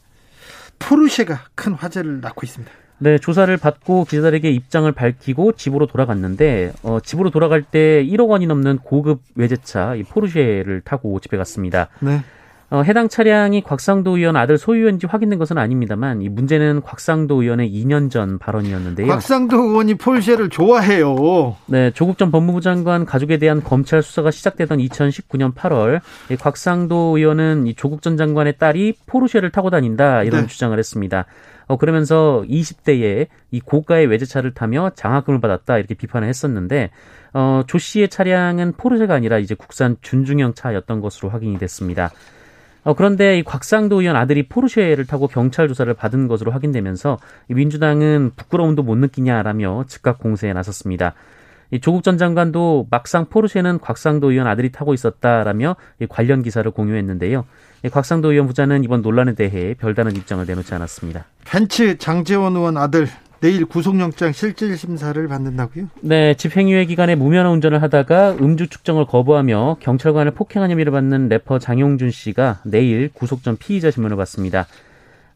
포르쉐가 0.78 1.40
큰 1.54 1.72
화제를 1.72 2.20
낳고 2.20 2.42
있습니다. 2.44 2.72
네, 3.00 3.18
조사를 3.18 3.56
받고 3.56 4.04
기자들에게 4.06 4.50
입장을 4.50 4.90
밝히고 4.90 5.52
집으로 5.52 5.86
돌아갔는데 5.86 6.72
어, 6.82 6.98
집으로 7.00 7.30
돌아갈 7.30 7.62
때 7.62 8.04
1억 8.04 8.28
원이 8.28 8.46
넘는 8.46 8.78
고급 8.78 9.22
외제차 9.36 9.94
이 9.94 10.02
포르쉐를 10.02 10.82
타고 10.84 11.20
집에 11.20 11.36
갔습니다. 11.36 11.88
네. 12.00 12.22
어, 12.70 12.82
해당 12.82 13.08
차량이 13.08 13.62
곽상도 13.62 14.18
의원 14.18 14.36
아들 14.36 14.58
소유인지 14.58 15.06
확인된 15.06 15.38
것은 15.38 15.56
아닙니다만 15.56 16.20
이 16.20 16.28
문제는 16.28 16.82
곽상도 16.82 17.42
의원의 17.42 17.72
2년 17.72 18.10
전 18.10 18.38
발언이었는데요. 18.38 19.06
곽상도 19.06 19.56
의원이 19.56 19.94
폴쉐를 19.94 20.50
좋아해요. 20.50 21.56
네, 21.64 21.90
조국 21.92 22.18
전 22.18 22.30
법무부 22.30 22.60
장관 22.60 23.06
가족에 23.06 23.38
대한 23.38 23.62
검찰 23.62 24.02
수사가 24.02 24.30
시작되던 24.30 24.80
2019년 24.80 25.54
8월 25.54 26.00
이 26.30 26.36
곽상도 26.36 27.16
의원은 27.16 27.66
이 27.66 27.74
조국 27.74 28.02
전 28.02 28.18
장관의 28.18 28.58
딸이 28.58 28.96
포르쉐를 29.06 29.50
타고 29.50 29.70
다닌다 29.70 30.22
이런 30.24 30.42
네. 30.42 30.46
주장을 30.46 30.78
했습니다. 30.78 31.24
어, 31.68 31.78
그러면서 31.78 32.44
20대에 32.46 33.28
이 33.50 33.60
고가의 33.60 34.06
외제차를 34.08 34.52
타며 34.52 34.90
장학금을 34.94 35.40
받았다 35.40 35.78
이렇게 35.78 35.94
비판을 35.94 36.28
했었는데 36.28 36.90
어, 37.32 37.62
조 37.66 37.78
씨의 37.78 38.10
차량은 38.10 38.72
포르쉐가 38.76 39.14
아니라 39.14 39.38
이제 39.38 39.54
국산 39.54 39.96
준중형 40.02 40.52
차였던 40.54 41.00
것으로 41.00 41.30
확인이 41.30 41.58
됐습니다. 41.58 42.10
어, 42.88 42.94
그런데 42.94 43.36
이 43.36 43.42
곽상도 43.42 44.00
의원 44.00 44.16
아들이 44.16 44.48
포르쉐를 44.48 45.04
타고 45.04 45.28
경찰 45.28 45.68
조사를 45.68 45.92
받은 45.92 46.26
것으로 46.26 46.52
확인되면서 46.52 47.18
민주당은 47.48 48.30
부끄러움도 48.34 48.82
못 48.82 48.96
느끼냐라며 48.96 49.84
즉각 49.88 50.18
공세에 50.18 50.54
나섰습니다. 50.54 51.12
이 51.70 51.80
조국 51.80 52.02
전 52.02 52.16
장관도 52.16 52.86
막상 52.88 53.26
포르쉐는 53.26 53.80
곽상도 53.80 54.30
의원 54.30 54.46
아들이 54.46 54.72
타고 54.72 54.94
있었다라며 54.94 55.76
관련 56.08 56.42
기사를 56.42 56.70
공유했는데요. 56.70 57.44
곽상도 57.92 58.32
의원 58.32 58.46
부자는 58.46 58.84
이번 58.84 59.02
논란에 59.02 59.34
대해 59.34 59.74
별다른 59.74 60.16
입장을 60.16 60.46
내놓지 60.46 60.72
않았습니다. 60.72 61.26
벤츠 61.44 61.98
장재원 61.98 62.56
의원 62.56 62.78
아들 62.78 63.06
내일 63.40 63.66
구속영장 63.66 64.32
실질 64.32 64.76
심사를 64.76 65.28
받는다고요? 65.28 65.88
네, 66.00 66.34
집행유예 66.34 66.86
기간에 66.86 67.14
무면허 67.14 67.50
운전을 67.52 67.82
하다가 67.82 68.36
음주 68.40 68.68
측정을 68.68 69.06
거부하며 69.06 69.76
경찰관을 69.80 70.32
폭행한 70.32 70.70
혐의를 70.70 70.90
받는 70.90 71.28
래퍼 71.28 71.60
장용준 71.60 72.10
씨가 72.10 72.60
내일 72.64 73.10
구속 73.12 73.44
전 73.44 73.56
피의자 73.56 73.90
신문을 73.90 74.16
받습니다. 74.16 74.66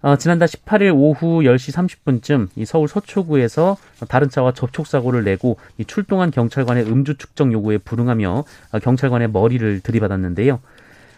어, 0.02 0.16
지난달 0.16 0.49
18일 0.49 0.92
오후 0.97 1.42
10시 1.42 1.73
30분쯤 1.73 2.49
이 2.56 2.64
서울 2.64 2.88
서초구에서 2.88 3.76
다른 4.09 4.28
차와 4.28 4.52
접촉 4.52 4.88
사고를 4.88 5.23
내고 5.23 5.59
이 5.78 5.85
출동한 5.85 6.32
경찰관의 6.32 6.90
음주 6.90 7.18
측정 7.18 7.52
요구에 7.52 7.78
불응하며 7.78 8.44
어, 8.73 8.78
경찰관의 8.80 9.30
머리를 9.30 9.78
들이받았는데요. 9.80 10.59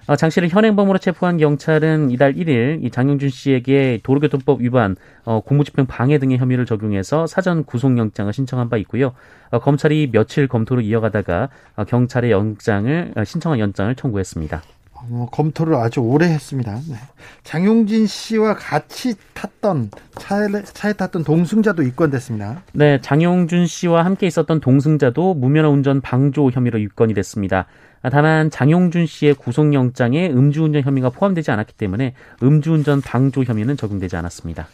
어, 0.06 0.16
장 0.16 0.28
씨를 0.28 0.50
현행범으로 0.50 0.98
체포한 0.98 1.38
경찰은 1.38 2.10
이달 2.10 2.34
1일 2.34 2.84
이 2.84 2.90
장영준 2.90 3.30
씨에게 3.30 4.00
도로교통법 4.02 4.60
위반, 4.60 4.96
어, 5.24 5.40
공무집행 5.40 5.86
방해 5.86 6.18
등의 6.18 6.36
혐의를 6.36 6.66
적용해서 6.66 7.26
사전 7.26 7.64
구속영장을 7.64 8.30
신청한 8.30 8.68
바 8.68 8.76
있고요. 8.78 9.14
어, 9.50 9.60
검찰이 9.60 10.10
며칠 10.12 10.46
검토를 10.46 10.82
이어가다가 10.82 11.48
어, 11.76 11.84
경찰의 11.84 12.32
영장을 12.32 13.12
어, 13.16 13.24
신청한 13.24 13.58
연장을 13.58 13.94
청구했습니다. 13.94 14.62
어, 15.10 15.28
검토를 15.30 15.74
아주 15.74 16.00
오래 16.00 16.26
했습니다. 16.26 16.74
네. 16.88 16.96
장용진 17.42 18.06
씨와 18.06 18.54
같이 18.54 19.14
탔던 19.34 19.90
차에, 20.16 20.46
차에 20.64 20.92
탔던 20.94 21.24
동승자도 21.24 21.82
입건됐습니다. 21.82 22.62
네, 22.72 23.00
장용준 23.00 23.66
씨와 23.66 24.04
함께 24.04 24.26
있었던 24.26 24.60
동승자도 24.60 25.34
무면허 25.34 25.70
운전 25.70 26.00
방조 26.00 26.50
혐의로 26.50 26.78
입건이 26.78 27.14
됐습니다. 27.14 27.66
다만 28.10 28.50
장용준 28.50 29.06
씨의 29.06 29.34
구속영장에 29.34 30.28
음주운전 30.28 30.82
혐의가 30.82 31.08
포함되지 31.08 31.50
않았기 31.50 31.72
때문에 31.74 32.14
음주운전 32.42 33.00
방조 33.00 33.44
혐의는 33.44 33.76
적용되지 33.78 34.16
않았습니다. 34.16 34.68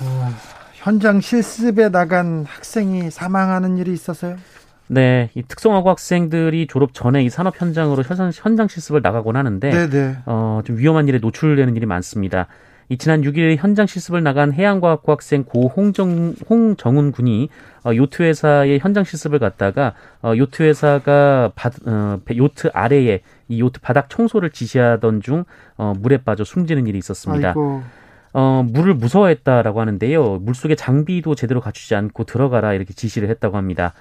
아, 0.00 0.34
현장 0.74 1.20
실습에 1.20 1.90
나간 1.90 2.44
학생이 2.44 3.10
사망하는 3.10 3.78
일이 3.78 3.92
있었어요? 3.92 4.36
네, 4.88 5.30
이 5.34 5.42
특성화고 5.42 5.90
학생들이 5.90 6.66
졸업 6.66 6.94
전에 6.94 7.22
이 7.22 7.30
산업 7.30 7.60
현장으로 7.60 8.02
현장, 8.02 8.30
현장 8.34 8.68
실습을 8.68 9.02
나가곤 9.02 9.36
하는데, 9.36 9.70
네네. 9.70 10.16
어, 10.26 10.60
좀 10.64 10.78
위험한 10.78 11.08
일에 11.08 11.18
노출되는 11.18 11.76
일이 11.76 11.86
많습니다. 11.86 12.48
이 12.90 12.96
지난 12.96 13.20
6일 13.20 13.56
현장 13.58 13.86
실습을 13.86 14.22
나간 14.22 14.52
해양과학고 14.52 15.12
학생 15.12 15.44
고 15.44 15.68
홍정, 15.68 16.34
홍정훈 16.48 17.12
군이 17.12 17.50
어, 17.84 17.94
요트 17.94 18.22
회사의 18.22 18.78
현장 18.78 19.04
실습을 19.04 19.38
갔다가 19.38 19.92
어, 20.22 20.32
요트 20.34 20.62
회사가 20.62 21.52
바, 21.54 21.70
어, 21.84 22.18
요트 22.34 22.70
아래에 22.72 23.20
이 23.48 23.60
요트 23.60 23.80
바닥 23.80 24.08
청소를 24.08 24.50
지시하던 24.50 25.20
중 25.20 25.44
어, 25.76 25.92
물에 25.98 26.18
빠져 26.18 26.44
숨지는 26.44 26.86
일이 26.86 26.96
있었습니다. 26.98 27.48
아이고. 27.48 27.82
어, 28.32 28.64
물을 28.66 28.94
무서워했다라고 28.94 29.80
하는데요. 29.80 30.38
물속에 30.38 30.74
장비도 30.74 31.34
제대로 31.34 31.60
갖추지 31.60 31.94
않고 31.94 32.24
들어가라 32.24 32.72
이렇게 32.72 32.94
지시를 32.94 33.28
했다고 33.28 33.58
합니다. 33.58 33.92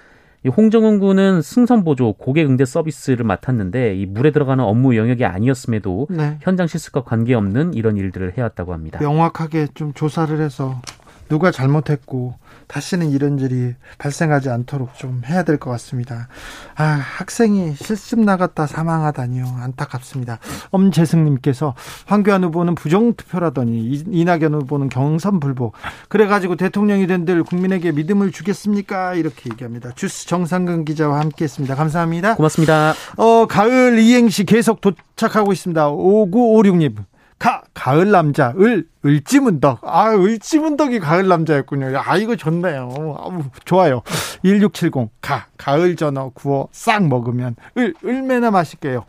이 0.45 0.49
홍정은 0.49 0.99
군은 0.99 1.41
승선 1.41 1.83
보조 1.83 2.13
고객 2.13 2.47
응대 2.47 2.65
서비스를 2.65 3.25
맡았는데 3.25 3.95
이 3.95 4.05
물에 4.05 4.31
들어가는 4.31 4.63
업무 4.63 4.95
영역이 4.95 5.25
아니었음에도 5.25 6.07
네. 6.09 6.37
현장 6.41 6.67
실습과 6.67 7.03
관계없는 7.03 7.73
이런 7.73 7.97
일들을 7.97 8.37
해왔다고 8.37 8.73
합니다. 8.73 8.99
명확하게 8.99 9.67
좀 9.73 9.93
조사를 9.93 10.39
해서 10.39 10.81
누가 11.27 11.51
잘못했고 11.51 12.35
다시는 12.67 13.11
이런 13.11 13.39
일이 13.39 13.73
발생하지 13.97 14.49
않도록 14.49 14.95
좀 14.97 15.21
해야 15.25 15.43
될 15.43 15.57
것 15.57 15.71
같습니다. 15.71 16.27
아, 16.75 16.83
학생이 16.83 17.75
실습 17.75 18.19
나갔다 18.19 18.67
사망하다니요. 18.67 19.45
안타깝습니다. 19.61 20.39
엄재승님께서 20.69 21.73
황교안 22.05 22.43
후보는 22.43 22.75
부정투표라더니 22.75 24.03
이낙연 24.09 24.53
후보는 24.53 24.89
경선불복. 24.89 25.73
그래가지고 26.09 26.55
대통령이 26.57 27.07
된들 27.07 27.43
국민에게 27.43 27.91
믿음을 27.91 28.31
주겠습니까? 28.31 29.13
이렇게 29.15 29.49
얘기합니다. 29.51 29.91
주스 29.95 30.27
정상근 30.27 30.85
기자와 30.85 31.19
함께 31.19 31.45
했습니다. 31.45 31.75
감사합니다. 31.75 32.35
고맙습니다. 32.35 32.93
어, 33.15 33.45
가을 33.47 33.97
이행시 33.99 34.43
계속 34.43 34.81
도착하고 34.81 35.53
있습니다. 35.53 35.89
5956님. 35.89 36.95
가, 37.39 37.61
가을 37.73 38.09
남자, 38.09 38.51
을, 38.57 38.87
을지문덕. 39.05 39.81
아, 39.83 40.11
을지문덕이 40.15 40.99
가을 40.99 41.27
남자였군요. 41.27 41.99
아, 42.03 42.17
이거 42.17 42.35
좋네요. 42.35 42.89
아우, 43.19 43.43
좋아요. 43.63 44.01
1670, 44.43 45.09
가, 45.21 45.45
가을 45.57 45.95
전어 45.95 46.29
구워 46.33 46.67
싹 46.71 47.07
먹으면, 47.07 47.55
을, 47.77 47.93
얼마나 48.03 48.49
맛있게요. 48.49 49.05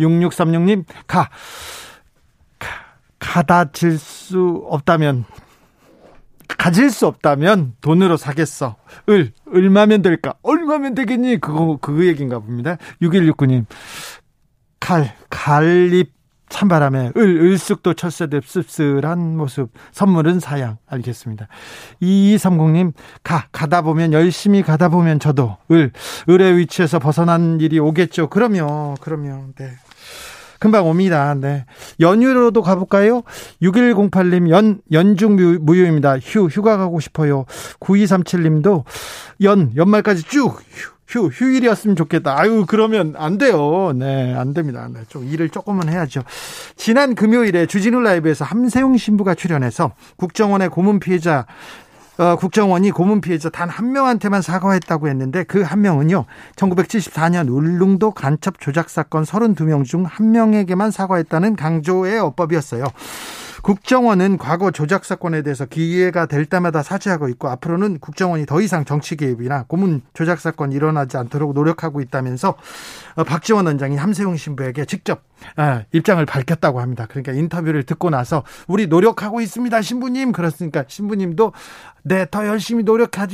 6636님, 0.00 0.84
가, 1.06 1.28
가 2.58 2.68
가다 3.18 3.72
질 3.72 3.98
수 3.98 4.64
없다면, 4.70 5.26
가질 6.56 6.90
수 6.90 7.06
없다면 7.06 7.74
돈으로 7.82 8.16
사겠어. 8.16 8.76
을, 9.10 9.32
얼마면 9.52 10.00
될까? 10.00 10.34
얼마면 10.42 10.94
되겠니? 10.94 11.40
그거, 11.40 11.78
그 11.80 12.06
얘기인가 12.06 12.38
봅니다. 12.38 12.78
6169님. 13.02 13.66
칼, 14.80 15.14
갈잎 15.28 16.15
찬바람에 16.48 17.12
을, 17.16 17.40
을쑥도 17.40 17.94
철새듯 17.94 18.44
씁쓸한 18.46 19.36
모습. 19.36 19.70
선물은 19.92 20.40
사양. 20.40 20.78
알겠습니다. 20.86 21.48
2230님, 22.02 22.92
가, 23.22 23.46
가다 23.52 23.82
보면, 23.82 24.12
열심히 24.12 24.62
가다 24.62 24.88
보면 24.88 25.18
저도 25.18 25.56
을, 25.72 25.90
을의 26.28 26.58
위치에서 26.58 26.98
벗어난 26.98 27.60
일이 27.60 27.78
오겠죠. 27.78 28.28
그럼요, 28.28 28.96
그럼요. 29.00 29.48
네. 29.56 29.70
금방 30.58 30.86
옵니다. 30.88 31.34
네. 31.34 31.66
연휴로도 32.00 32.62
가볼까요? 32.62 33.22
6108님, 33.62 34.50
연, 34.50 34.80
연중 34.90 35.36
무휴입니다. 35.60 36.18
휴, 36.18 36.46
휴가 36.46 36.76
가고 36.76 37.00
싶어요. 37.00 37.44
9237님도 37.80 38.84
연, 39.42 39.72
연말까지 39.76 40.22
쭉, 40.24 40.58
휴, 40.70 40.95
휴, 41.08 41.26
휴일이었으면 41.28 41.94
좋겠다. 41.96 42.38
아유, 42.38 42.64
그러면 42.66 43.14
안 43.16 43.38
돼요. 43.38 43.92
네, 43.94 44.34
안 44.34 44.52
됩니다. 44.54 44.88
네, 44.92 45.00
좀 45.08 45.24
일을 45.24 45.48
조금은 45.50 45.88
해야죠. 45.88 46.22
지난 46.76 47.14
금요일에 47.14 47.66
주진우 47.66 48.00
라이브에서 48.00 48.44
함세웅 48.44 48.96
신부가 48.96 49.34
출연해서 49.34 49.92
국정원의 50.16 50.68
고문 50.70 50.98
피해자 50.98 51.46
어, 52.18 52.34
국정원이 52.36 52.92
고문 52.92 53.20
피해자 53.20 53.50
단 53.50 53.68
한 53.68 53.92
명한테만 53.92 54.40
사과했다고 54.40 55.06
했는데 55.08 55.44
그 55.44 55.62
한 55.62 55.82
명은요. 55.82 56.24
1974년 56.56 57.50
울릉도 57.52 58.12
간첩 58.12 58.58
조작 58.58 58.88
사건 58.88 59.22
32명 59.24 59.84
중 59.84 60.04
한 60.06 60.32
명에게만 60.32 60.90
사과했다는 60.90 61.56
강조의 61.56 62.18
어법이었어요. 62.20 62.84
국정원은 63.62 64.38
과거 64.38 64.70
조작 64.70 65.04
사건에 65.04 65.42
대해서 65.42 65.64
기회가 65.64 66.26
될 66.26 66.46
때마다 66.46 66.82
사죄하고 66.82 67.28
있고 67.30 67.48
앞으로는 67.48 67.98
국정원이 67.98 68.46
더 68.46 68.60
이상 68.60 68.84
정치 68.84 69.16
개입이나 69.16 69.64
고문 69.68 70.02
조작 70.14 70.40
사건 70.40 70.72
일어나지 70.72 71.16
않도록 71.16 71.54
노력하고 71.54 72.00
있다면서 72.00 72.56
어, 73.16 73.24
박지원 73.24 73.66
원장이 73.66 73.96
함세웅 73.96 74.36
신부에게 74.36 74.84
직접 74.84 75.22
아, 75.56 75.82
입장을 75.92 76.24
밝혔다고 76.24 76.80
합니다. 76.80 77.06
그러니까 77.08 77.32
인터뷰를 77.32 77.82
듣고 77.82 78.10
나서 78.10 78.42
우리 78.66 78.86
노력하고 78.86 79.40
있습니다, 79.40 79.82
신부님. 79.82 80.32
그렇으니까 80.32 80.84
신부님도 80.88 81.52
네, 82.06 82.24
더 82.30 82.46
열심히 82.46 82.84
노력해 82.84 83.26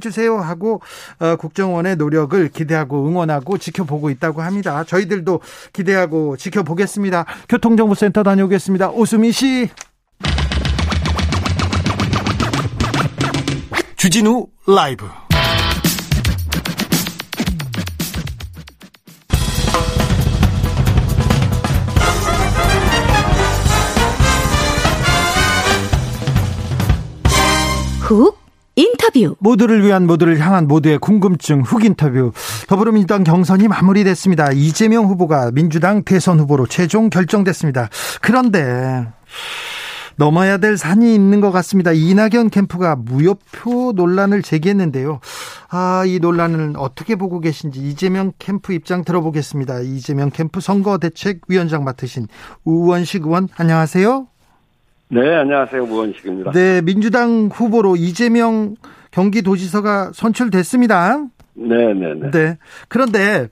주세요 0.00 0.36
하고 0.36 0.82
어, 1.18 1.36
국정원의 1.36 1.96
노력을 1.96 2.48
기대하고 2.50 3.08
응원하고 3.08 3.56
지켜보고 3.56 4.10
있다고 4.10 4.42
합니다. 4.42 4.84
저희들도 4.84 5.40
기대하고 5.72 6.36
지켜보겠습니다. 6.36 7.24
교통정보센터 7.48 8.22
다녀오겠습니다. 8.22 8.90
오수미 8.90 9.32
씨. 9.32 9.70
주진우 13.96 14.46
라이브 14.66 15.06
훅 28.08 28.38
인터뷰 28.74 29.36
모두를 29.38 29.84
위한 29.84 30.06
모두를 30.06 30.38
향한 30.38 30.66
모두의 30.66 30.98
궁금증 30.98 31.60
훅 31.60 31.84
인터뷰 31.84 32.32
더불어민주당 32.66 33.22
경선이 33.22 33.68
마무리됐습니다. 33.68 34.52
이재명 34.52 35.04
후보가 35.04 35.50
민주당 35.50 36.02
대선 36.04 36.40
후보로 36.40 36.66
최종 36.68 37.10
결정됐습니다. 37.10 37.90
그런데 38.22 39.06
넘어야 40.16 40.56
될 40.56 40.78
산이 40.78 41.14
있는 41.14 41.42
것 41.42 41.50
같습니다. 41.50 41.92
이낙연 41.92 42.48
캠프가 42.48 42.96
무효표 42.96 43.92
논란을 43.94 44.40
제기했는데요. 44.42 45.20
아, 45.68 46.04
이 46.06 46.18
논란을 46.18 46.74
어떻게 46.78 47.14
보고 47.14 47.40
계신지 47.40 47.80
이재명 47.80 48.32
캠프 48.38 48.72
입장 48.72 49.04
들어보겠습니다. 49.04 49.80
이재명 49.80 50.30
캠프 50.30 50.60
선거대책위원장 50.62 51.84
맡으신 51.84 52.26
우원식 52.64 53.26
의원 53.26 53.48
안녕하세요. 53.56 54.28
네, 55.10 55.36
안녕하세요. 55.36 55.86
무원식입니다. 55.86 56.52
네, 56.52 56.82
민주당 56.82 57.48
후보로 57.50 57.96
이재명 57.96 58.76
경기도지사가 59.10 60.10
선출됐습니다. 60.12 61.24
네, 61.54 61.94
네, 61.94 62.14
네. 62.14 62.30
네. 62.30 62.58
그런데 62.88 63.48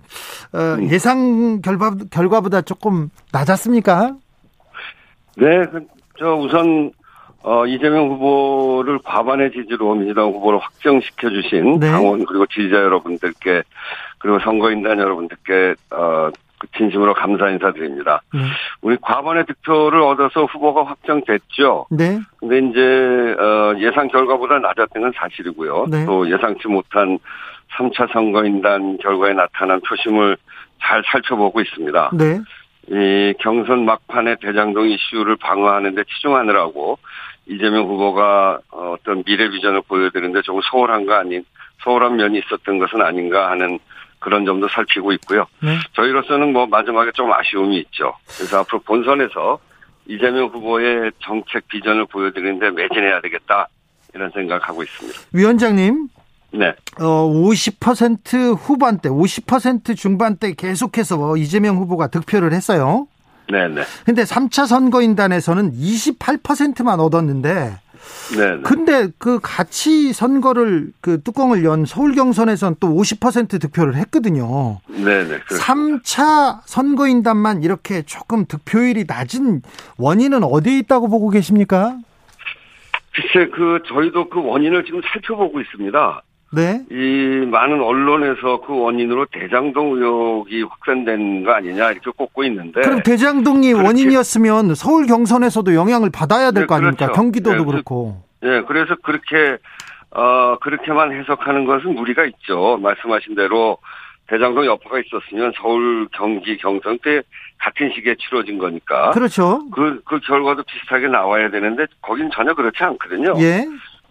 어, 0.52 0.76
음. 0.78 0.90
예상 0.90 1.62
결과 1.62 1.96
결과보다 2.10 2.60
조금 2.60 3.08
낮았습니까? 3.32 4.16
네, 5.38 5.64
그, 5.72 5.86
저 6.18 6.34
우선 6.34 6.92
어, 7.42 7.64
이재명 7.66 8.10
후보를 8.10 8.98
과반의 9.02 9.52
지지로 9.52 9.94
민주당 9.94 10.26
후보를 10.26 10.58
확정시켜 10.58 11.30
주신 11.30 11.80
네. 11.80 11.90
당원 11.90 12.24
그리고 12.26 12.44
지지자 12.46 12.76
여러분들께 12.76 13.62
그리고 14.18 14.38
선거인단 14.40 14.98
여러분들께 14.98 15.74
어, 15.90 16.30
그 16.30 16.45
진심으로 16.76 17.14
감사 17.14 17.48
인사드립니다. 17.50 18.22
네. 18.32 18.40
우리 18.80 18.96
과반의 19.00 19.44
득표를 19.46 20.00
얻어서 20.00 20.44
후보가 20.44 20.86
확정됐죠. 20.86 21.86
네. 21.90 22.18
근데 22.38 22.58
이제 22.58 23.36
어 23.38 23.74
예상 23.78 24.08
결과보다 24.08 24.58
낮았던 24.58 25.02
건 25.02 25.12
사실이고요. 25.14 25.86
네. 25.90 26.04
또 26.06 26.30
예상치 26.30 26.68
못한 26.68 27.18
3차 27.76 28.12
선거인단 28.12 28.98
결과에 28.98 29.34
나타난 29.34 29.80
표심을 29.80 30.36
잘 30.82 31.02
살펴보고 31.06 31.60
있습니다. 31.60 32.10
네. 32.14 32.40
이 32.88 33.34
경선 33.40 33.84
막판에 33.84 34.36
대장동 34.40 34.88
이슈를 34.88 35.36
방어하는데 35.36 36.04
치중하느라고 36.04 36.98
이재명 37.46 37.84
후보가 37.84 38.60
어떤 38.70 39.22
미래 39.24 39.48
비전을 39.48 39.82
보여드리는데 39.88 40.42
조금 40.42 40.60
소홀한 40.62 41.06
거 41.06 41.14
아닌 41.14 41.44
소홀한 41.82 42.16
면이 42.16 42.38
있었던 42.38 42.78
것은 42.78 43.02
아닌가 43.02 43.50
하는 43.50 43.78
그런 44.26 44.44
점도 44.44 44.66
살피고 44.66 45.12
있고요. 45.12 45.46
네. 45.62 45.78
저희로서는 45.92 46.52
뭐 46.52 46.66
마지막에 46.66 47.12
좀 47.12 47.32
아쉬움이 47.32 47.78
있죠. 47.78 48.12
그래서 48.36 48.58
앞으로 48.58 48.80
본선에서 48.80 49.60
이재명 50.08 50.48
후보의 50.48 51.12
정책 51.22 51.68
비전을 51.68 52.06
보여드리는데 52.06 52.70
매진해야 52.72 53.20
되겠다 53.20 53.68
이런 54.12 54.32
생각하고 54.32 54.82
있습니다. 54.82 55.20
위원장님. 55.32 56.08
네. 56.54 56.74
어, 56.98 57.28
50% 57.28 58.56
후반대, 58.58 59.08
50% 59.10 59.96
중반대 59.96 60.54
계속해서 60.54 61.36
이재명 61.36 61.76
후보가 61.76 62.08
득표를 62.08 62.52
했어요. 62.52 63.06
네네. 63.48 63.82
근데 64.04 64.24
3차 64.24 64.66
선거인단에서는 64.66 65.72
28%만 65.72 66.98
얻었는데 66.98 67.76
네. 68.36 68.60
근데 68.62 69.08
그 69.18 69.38
같이 69.40 70.12
선거를 70.12 70.92
그 71.00 71.22
뚜껑을 71.22 71.64
연 71.64 71.84
서울 71.84 72.14
경선에선 72.14 72.76
또 72.80 72.88
50% 72.88 73.60
득표를 73.60 73.94
했거든요. 73.96 74.80
네, 74.88 75.24
네. 75.24 75.38
3차 75.38 76.60
선거인단만 76.64 77.62
이렇게 77.62 78.02
조금 78.02 78.46
득표율이 78.46 79.04
낮은 79.06 79.62
원인은 79.98 80.42
어디에 80.42 80.78
있다고 80.78 81.08
보고 81.08 81.30
계십니까? 81.30 81.98
글쎄 83.14 83.48
그 83.50 83.80
저희도 83.86 84.28
그 84.28 84.42
원인을 84.42 84.84
지금 84.84 85.00
살펴보고 85.12 85.60
있습니다. 85.60 86.22
네. 86.56 86.82
이 86.90 87.46
많은 87.50 87.82
언론에서 87.82 88.62
그 88.62 88.74
원인으로 88.74 89.26
대장동 89.26 89.92
의혹이 89.92 90.62
확산된 90.62 91.44
거 91.44 91.52
아니냐 91.52 91.92
이렇게 91.92 92.10
꼽고 92.10 92.44
있는데. 92.44 92.80
그럼 92.80 93.02
대장동이 93.02 93.74
원인이었으면 93.74 94.74
서울 94.74 95.06
경선에서도 95.06 95.74
영향을 95.74 96.08
받아야 96.10 96.52
될거 96.52 96.74
네, 96.74 96.78
아닙니까? 96.78 97.06
그렇죠. 97.06 97.20
경기도도 97.20 97.58
네, 97.58 97.64
그렇고. 97.64 98.22
예, 98.42 98.46
네, 98.48 98.62
그래서 98.62 98.96
그렇게 99.02 99.58
어 100.12 100.56
그렇게만 100.60 101.12
해석하는 101.12 101.66
것은 101.66 101.94
무리가 101.94 102.24
있죠. 102.24 102.78
말씀하신 102.80 103.34
대로 103.34 103.76
대장동 104.28 104.64
여파가 104.64 104.98
있었으면 105.00 105.52
서울, 105.60 106.08
경기, 106.12 106.56
경선 106.56 106.98
때 107.02 107.22
같은 107.58 107.90
시기에 107.94 108.16
치러진 108.18 108.58
거니까. 108.58 109.10
그렇죠. 109.10 109.68
그, 109.70 110.00
그 110.04 110.18
결과도 110.20 110.62
비슷하게 110.62 111.08
나와야 111.08 111.50
되는데 111.50 111.86
거긴 112.00 112.30
전혀 112.32 112.54
그렇지 112.54 112.82
않거든요. 112.82 113.34
예. 113.38 113.66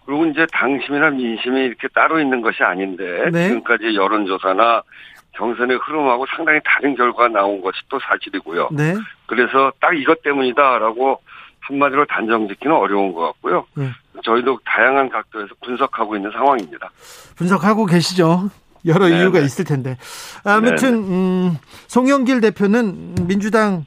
그리고 0.05 0.25
이제 0.25 0.45
당심이나 0.51 1.09
민심이 1.09 1.61
이렇게 1.61 1.87
따로 1.89 2.19
있는 2.19 2.41
것이 2.41 2.63
아닌데 2.63 3.29
네. 3.31 3.47
지금까지 3.47 3.95
여론조사나 3.95 4.83
경선의 5.31 5.77
흐름하고 5.77 6.25
상당히 6.35 6.59
다른 6.63 6.95
결과가 6.95 7.29
나온 7.29 7.61
것이 7.61 7.77
또 7.89 7.99
사실이고요. 7.99 8.69
네. 8.71 8.95
그래서 9.25 9.71
딱 9.81 9.97
이것 9.97 10.21
때문이다라고 10.23 11.19
한마디로 11.59 12.05
단정 12.05 12.47
짓기는 12.47 12.75
어려운 12.75 13.13
것 13.13 13.21
같고요. 13.21 13.65
네. 13.75 13.89
저희도 14.23 14.59
다양한 14.65 15.09
각도에서 15.09 15.49
분석하고 15.63 16.15
있는 16.15 16.31
상황입니다. 16.31 16.89
분석하고 17.35 17.85
계시죠? 17.85 18.49
여러 18.85 19.07
네 19.07 19.19
이유가 19.19 19.39
네. 19.39 19.45
있을 19.45 19.65
텐데. 19.65 19.97
아무튼 20.43 20.93
음, 20.93 21.57
송영길 21.87 22.39
대표는 22.41 23.15
민주당 23.27 23.85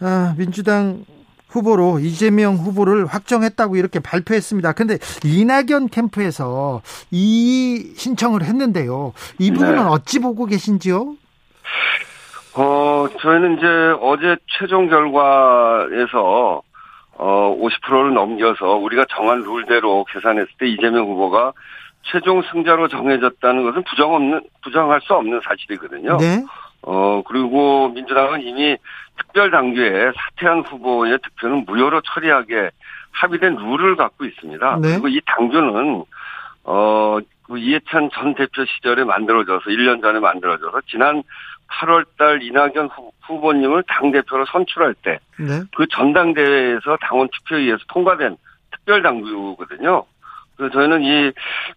아, 0.00 0.34
민주당 0.38 1.04
후보로 1.48 1.98
이재명 2.00 2.54
후보를 2.54 3.06
확정했다고 3.06 3.76
이렇게 3.76 4.00
발표했습니다. 4.00 4.72
근데 4.72 4.98
이낙연 5.24 5.88
캠프에서 5.88 6.82
이 7.10 7.92
신청을 7.96 8.42
했는데요. 8.42 9.12
이 9.38 9.50
부분은 9.50 9.76
네. 9.76 9.82
어찌 9.82 10.18
보고 10.20 10.46
계신지요? 10.46 11.16
어, 12.54 13.06
저희는 13.20 13.58
이제 13.58 13.66
어제 14.00 14.36
최종 14.58 14.88
결과에서 14.88 16.62
어, 17.18 17.56
50%를 17.60 18.14
넘겨서 18.14 18.76
우리가 18.76 19.04
정한 19.10 19.42
룰대로 19.42 20.04
계산했을 20.04 20.48
때 20.58 20.68
이재명 20.68 21.06
후보가 21.06 21.52
최종 22.04 22.42
승자로 22.42 22.88
정해졌다는 22.88 23.64
것은 23.64 23.82
부정 23.84 24.14
없는, 24.14 24.40
부정할 24.62 25.00
수 25.02 25.14
없는 25.14 25.40
사실이거든요. 25.44 26.16
네. 26.18 26.44
어, 26.82 27.22
그리고 27.26 27.88
민주당은 27.88 28.42
이미 28.42 28.76
특별당규에 29.18 30.12
사퇴한 30.16 30.60
후보의 30.62 31.18
득표는 31.22 31.64
무효로 31.66 32.00
처리하게 32.02 32.70
합의된 33.12 33.56
룰을 33.56 33.96
갖고 33.96 34.24
있습니다. 34.24 34.78
네. 34.80 34.88
그리고 34.92 35.08
이 35.08 35.20
당규는, 35.26 36.04
어, 36.64 37.18
그 37.42 37.58
이해찬 37.58 38.10
전 38.12 38.34
대표 38.34 38.64
시절에 38.64 39.04
만들어져서, 39.04 39.70
1년 39.70 40.02
전에 40.02 40.20
만들어져서, 40.20 40.82
지난 40.88 41.22
8월 41.68 42.06
달 42.16 42.42
이낙연 42.42 42.90
후보님을 43.22 43.84
당대표로 43.88 44.46
선출할 44.46 44.94
때, 45.02 45.18
네. 45.38 45.62
그 45.76 45.86
전당대회에서 45.88 46.96
당원 47.00 47.28
투표에 47.32 47.60
의해서 47.62 47.82
통과된 47.88 48.36
특별당규거든요. 48.70 50.04
그래서 50.58 50.72
저희는 50.74 51.02
이 51.02 51.32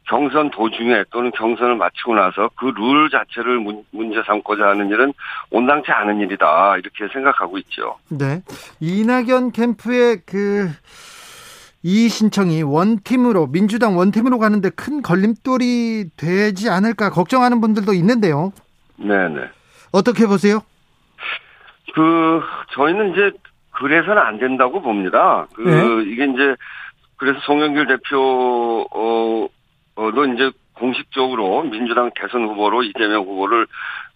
경선 0.10 0.52
도중에 0.52 1.06
또는 1.12 1.32
경선을 1.32 1.76
마치고 1.78 2.16
나서 2.16 2.50
그 2.56 2.66
룰 2.76 3.10
자체를 3.10 3.60
문제 3.92 4.22
삼고자 4.26 4.68
하는 4.68 4.90
일은 4.90 5.14
온당치 5.52 5.92
않은 5.92 6.20
일이다 6.20 6.78
이렇게 6.78 7.08
생각하고 7.14 7.58
있죠. 7.60 7.98
네, 8.10 8.42
이낙연 8.82 9.54
캠프의 9.54 10.22
그 10.26 10.70
이 11.84 12.10
신청이 12.10 12.62
원팀으로 12.62 13.48
민주당 13.48 13.98
원팀으로 13.98 14.38
가는데 14.38 14.70
큰 14.70 15.02
걸림돌이 15.02 16.12
되지 16.16 16.70
않을까 16.70 17.10
걱정하는 17.10 17.60
분들도 17.60 17.94
있는데요. 17.94 18.54
네, 18.98 19.28
네. 19.30 19.50
어떻게 19.92 20.28
보세요? 20.28 20.62
그 21.96 22.42
저희는 22.74 23.14
이제 23.14 23.32
그래서는 23.72 24.20
안 24.22 24.38
된다고 24.38 24.82
봅니다. 24.82 25.48
그 25.56 25.62
네. 25.62 26.12
이게 26.12 26.26
이제 26.26 26.56
그래서 27.22 27.40
송영길 27.42 27.86
대표도 27.86 29.50
이제 30.34 30.52
공식적으로 30.74 31.62
민주당 31.62 32.10
대선 32.16 32.48
후보로 32.48 32.82
이재명 32.82 33.22
후보를 33.22 33.68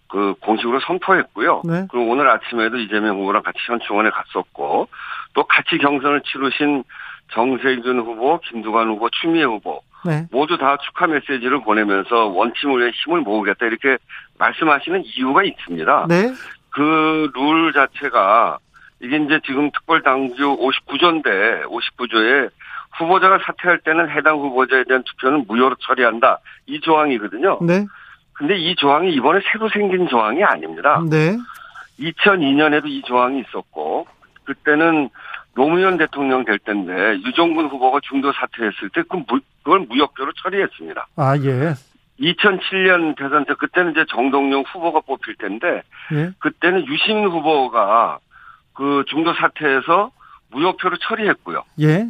그 0.08 0.34
공식으로 0.40 0.80
선포했고요. 0.80 1.62
네. 1.64 1.86
그리고 1.88 2.10
오늘 2.10 2.28
아침에도 2.28 2.76
이재명 2.78 3.20
후보랑 3.20 3.44
같이 3.44 3.58
현충원에 3.64 4.10
갔었고 4.10 4.88
또 5.34 5.44
같이 5.44 5.78
경선을 5.78 6.22
치르신 6.22 6.82
정세균 7.32 8.00
후보, 8.00 8.40
김두관 8.40 8.88
후보, 8.88 9.08
추미애 9.10 9.44
후보 9.44 9.82
네. 10.04 10.26
모두 10.32 10.58
다 10.58 10.76
축하 10.78 11.06
메시지를 11.06 11.60
보내면서 11.62 12.26
원팀을 12.26 12.80
위해 12.80 12.90
힘을 12.90 13.20
모으겠다 13.20 13.66
이렇게 13.66 13.98
말씀하시는 14.36 15.04
이유가 15.04 15.44
있습니다. 15.44 16.06
네. 16.08 16.32
그 16.70 17.30
룰 17.32 17.72
자체가 17.72 18.58
이게 19.00 19.16
이제 19.16 19.38
지금 19.46 19.70
특별당규 19.70 20.58
59조인데 20.58 21.66
59조에 21.66 22.50
후보자가 22.98 23.38
사퇴할 23.44 23.78
때는 23.80 24.10
해당 24.10 24.38
후보자에 24.38 24.84
대한 24.84 25.02
투표는 25.04 25.44
무효로 25.46 25.76
처리한다. 25.80 26.38
이 26.66 26.80
조항이거든요. 26.80 27.58
네. 27.62 27.86
근데 28.32 28.56
이 28.56 28.76
조항이 28.76 29.12
이번에 29.14 29.40
새로 29.50 29.68
생긴 29.68 30.08
조항이 30.08 30.44
아닙니다. 30.44 31.02
네. 31.08 31.36
2002년에도 31.98 32.86
이 32.86 33.02
조항이 33.02 33.40
있었고 33.40 34.06
그때는 34.44 35.08
노무현 35.54 35.96
대통령 35.96 36.44
될 36.44 36.58
때인데 36.58 37.18
유종근 37.26 37.66
후보가 37.66 38.00
중도 38.02 38.32
사퇴했을 38.32 38.90
때그 38.90 39.24
그걸 39.62 39.80
무효표로 39.80 40.32
처리했습니다. 40.42 41.06
아 41.16 41.36
예. 41.38 41.72
2007년 42.20 43.16
대선 43.16 43.44
때 43.46 43.54
그때는 43.54 43.92
이제 43.92 44.04
정동영 44.08 44.64
후보가 44.72 45.00
뽑힐 45.00 45.36
텐데 45.36 45.82
예? 46.12 46.30
그때는 46.38 46.86
유시민 46.86 47.26
후보가 47.26 48.18
그 48.74 49.04
중도 49.08 49.32
사퇴해서 49.34 50.10
무효표로 50.50 50.98
처리했고요. 50.98 51.64
예. 51.80 52.06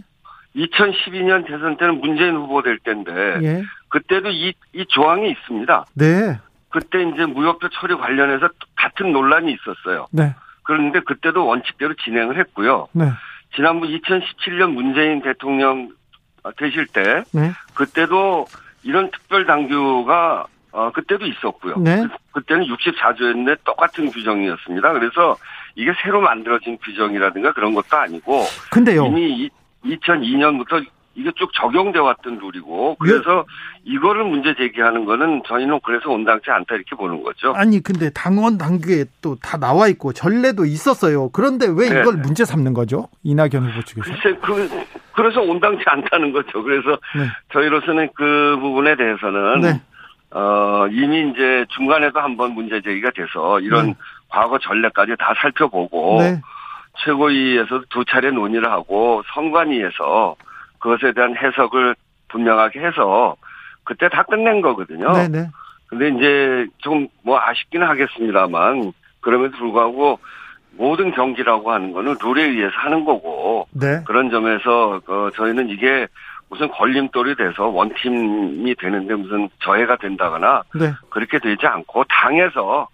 2012년 0.57 1.47
대선 1.47 1.77
때는 1.77 2.01
문재인 2.01 2.35
후보 2.35 2.62
될 2.62 2.79
때인데 2.79 3.12
예. 3.42 3.62
그때도 3.88 4.31
이, 4.31 4.55
이 4.73 4.87
조항이 4.88 5.31
있습니다. 5.31 5.87
네. 5.95 6.38
그때 6.71 7.03
이제 7.03 7.27
무효표 7.27 7.69
처리 7.69 7.95
관련해서 7.95 8.49
같은 8.75 9.12
논란이 9.12 9.53
있었어요. 9.53 10.07
네. 10.11 10.35
그런데 10.62 11.01
그때도 11.01 11.47
원칙대로 11.47 11.95
진행을 11.95 12.38
했고요. 12.38 12.88
네. 12.92 13.11
지난번 13.55 13.88
2017년 13.88 14.73
문재인 14.73 15.23
대통령 15.23 15.90
되실 16.59 16.87
때 16.87 17.23
네. 17.33 17.53
그때도 17.75 18.47
이런 18.83 19.11
특별 19.11 19.47
당규가 19.47 20.47
어 20.73 20.92
그때도 20.92 21.27
있었고요. 21.27 21.77
네. 21.79 22.07
그 22.33 22.42
때는 22.42 22.66
64조였는데 22.66 23.59
똑같은 23.64 24.11
규정이었습니다. 24.11 24.92
그래서 24.92 25.37
이게 25.75 25.92
새로 26.03 26.21
만들어진 26.21 26.77
규정이라든가 26.85 27.53
그런 27.53 27.75
것도 27.75 27.97
아니고 27.97 28.45
근데요. 28.71 29.07
이미 29.07 29.49
2002년부터 29.87 30.85
이게 31.18 31.33
쭉 31.37 31.51
적용돼 31.55 31.99
왔던 31.99 32.38
룰이고 32.42 32.96
그래서 32.96 33.46
예. 33.87 33.92
이거를 33.94 34.25
문제 34.25 34.55
제기하는 34.55 35.07
거는 35.07 35.42
저희는 35.46 35.81
그래서 35.83 36.11
온당치 36.11 36.51
않다 36.51 36.75
이렇게 36.75 36.94
보는 36.94 37.22
거죠. 37.22 37.55
아니 37.55 37.83
근데 37.83 38.11
당원 38.11 38.59
당규에 38.59 39.07
또 39.22 39.35
다 39.42 39.57
나와 39.57 39.88
있고 39.88 40.12
전례도 40.12 40.66
있었어요. 40.66 41.31
그런데 41.31 41.66
왜 41.66 41.88
네. 41.88 42.01
이걸 42.01 42.16
네. 42.16 42.20
문제 42.22 42.44
삼는 42.44 42.75
거죠? 42.75 43.09
이낙연 43.22 43.51
후보 43.66 43.83
측에서. 43.83 44.11
글쎄 44.12 44.38
그 44.42 44.68
그래서 45.12 45.40
온당치 45.40 45.83
않다는 45.87 46.33
거죠. 46.33 46.62
그래서 46.62 46.90
네. 47.16 47.27
저희로서는 47.53 48.11
그 48.14 48.59
부분에 48.61 48.96
대해서는 48.96 49.61
네. 49.61 49.81
어 50.33 50.87
이미 50.90 51.31
이제 51.31 51.64
중간에도 51.70 52.20
한번 52.20 52.53
문제 52.53 52.83
제기가 52.83 53.11
돼서 53.12 53.59
이런 53.61 53.87
네. 53.87 53.94
과거 54.29 54.59
전례까지 54.59 55.12
다 55.18 55.33
살펴보고 55.40 56.18
네. 56.20 56.42
최고위에서 57.04 57.82
두 57.90 58.04
차례 58.04 58.30
논의를 58.30 58.70
하고 58.70 59.22
선관위에서 59.35 60.37
그것에 60.78 61.12
대한 61.12 61.37
해석을 61.37 61.94
분명하게 62.28 62.80
해서 62.80 63.37
그때 63.85 64.09
다 64.09 64.22
끝낸 64.22 64.61
거거든요. 64.61 65.12
네네. 65.12 65.48
근데 65.88 66.09
이제 66.09 66.66
좀 66.78 67.09
뭐 67.26 67.40
아쉽기는 67.40 67.87
하겠습니다만 67.87 68.92
그럼에도 69.20 69.59
불구하고 69.59 70.20
모든 70.78 71.11
경기라고 71.11 71.72
하는 71.72 71.92
거는 71.92 72.16
룰에 72.22 72.44
의해서 72.44 72.72
하는 72.76 73.04
거고 73.04 73.66
네. 73.72 74.02
그런 74.06 74.30
점에서 74.30 75.00
어, 75.06 75.30
저희는 75.35 75.68
이게 75.70 76.06
무슨 76.48 76.68
걸림돌이 76.68 77.35
돼서 77.35 77.66
원팀이 77.66 78.76
되는데 78.76 79.14
무슨 79.14 79.48
저해가 79.64 79.96
된다거나 79.96 80.62
네. 80.76 80.92
그렇게 81.11 81.40
되지 81.40 81.66
않고 81.66 82.04
당에서 82.04 82.87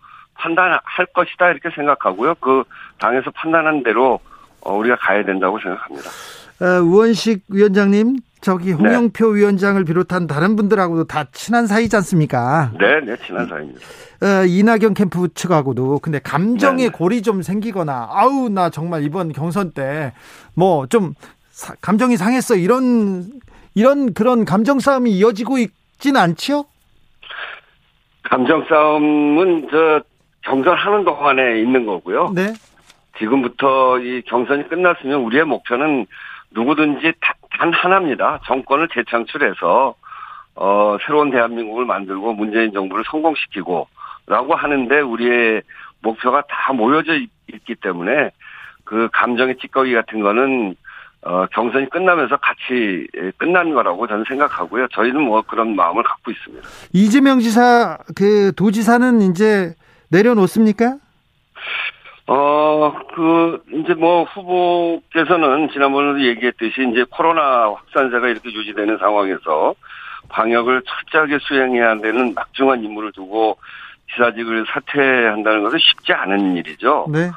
판단할 0.42 1.06
것이다 1.14 1.50
이렇게 1.50 1.70
생각하고요. 1.74 2.34
그 2.40 2.64
당에서 2.98 3.30
판단한 3.30 3.82
대로 3.84 4.18
어, 4.60 4.74
우리가 4.76 4.96
가야 4.96 5.24
된다고 5.24 5.58
생각합니다. 5.60 6.10
어, 6.60 6.80
우원식 6.82 7.44
위원장님, 7.48 8.16
저기 8.40 8.66
네. 8.66 8.72
홍영표 8.72 9.32
네. 9.32 9.40
위원장을 9.40 9.84
비롯한 9.84 10.26
다른 10.26 10.54
분들하고도 10.56 11.04
다 11.04 11.24
친한 11.32 11.66
사이지 11.66 11.94
않습니까? 11.96 12.70
네, 12.78 13.00
네, 13.00 13.16
친한 13.24 13.46
사이입니다. 13.48 13.80
어, 14.22 14.44
이낙연 14.46 14.94
캠프 14.94 15.28
측하고도 15.34 15.98
근데 16.00 16.20
감정의 16.20 16.86
네. 16.86 16.92
골이 16.92 17.22
좀 17.22 17.42
생기거나 17.42 18.08
아우 18.12 18.48
나 18.48 18.70
정말 18.70 19.02
이번 19.02 19.32
경선 19.32 19.72
때 19.72 20.12
뭐 20.54 20.86
좀 20.88 21.14
감정이 21.80 22.16
상했어 22.16 22.54
이런 22.56 23.30
이런 23.74 24.14
그런 24.14 24.44
감정 24.44 24.78
싸움이 24.80 25.10
이어지고 25.12 25.58
있지는 25.58 26.20
않지요? 26.20 26.64
감정 28.24 28.64
싸움은 28.68 29.68
저 29.70 30.00
경선하는 30.42 31.04
동안에 31.04 31.60
있는 31.60 31.86
거고요. 31.86 32.32
네. 32.34 32.52
지금부터 33.18 33.98
이 33.98 34.22
경선이 34.22 34.68
끝났으면 34.68 35.20
우리의 35.20 35.44
목표는 35.44 36.06
누구든지 36.50 37.12
단 37.58 37.72
하나입니다. 37.72 38.40
정권을 38.46 38.88
재창출해서 38.92 39.94
어 40.54 40.96
새로운 41.06 41.30
대한민국을 41.30 41.84
만들고 41.84 42.34
문재인 42.34 42.72
정부를 42.72 43.04
성공시키고 43.10 43.88
라고 44.26 44.54
하는데 44.54 45.00
우리의 45.00 45.62
목표가 46.00 46.42
다 46.42 46.72
모여져 46.72 47.14
있기 47.52 47.74
때문에 47.76 48.30
그 48.84 49.08
감정의 49.12 49.56
찌꺼기 49.58 49.94
같은 49.94 50.20
거는 50.20 50.74
어, 51.24 51.46
경선이 51.52 51.88
끝나면서 51.90 52.36
같이 52.38 53.06
끝난 53.38 53.72
거라고 53.72 54.08
저는 54.08 54.24
생각하고요. 54.26 54.88
저희는 54.88 55.22
뭐 55.22 55.40
그런 55.42 55.76
마음을 55.76 56.02
갖고 56.02 56.32
있습니다. 56.32 56.66
이재명 56.92 57.38
지사 57.38 57.96
그 58.16 58.52
도지사는 58.56 59.22
이제 59.22 59.74
내려놓습니까? 60.12 60.96
어, 62.28 62.92
그, 63.14 63.62
이제 63.72 63.94
뭐 63.94 64.24
후보께서는 64.24 65.70
지난번에도 65.72 66.24
얘기했듯이 66.24 66.88
이제 66.92 67.04
코로나 67.10 67.70
확산세가 67.70 68.28
이렇게 68.28 68.50
유지되는 68.52 68.98
상황에서 68.98 69.74
방역을 70.28 70.82
철저하게 70.86 71.38
수행해야 71.40 71.98
되는 71.98 72.32
막중한 72.34 72.84
임무를 72.84 73.12
두고 73.12 73.58
지사직을 74.14 74.66
사퇴한다는 74.68 75.64
것은 75.64 75.78
쉽지 75.80 76.12
않은 76.12 76.56
일이죠. 76.56 77.06
네. 77.10 77.30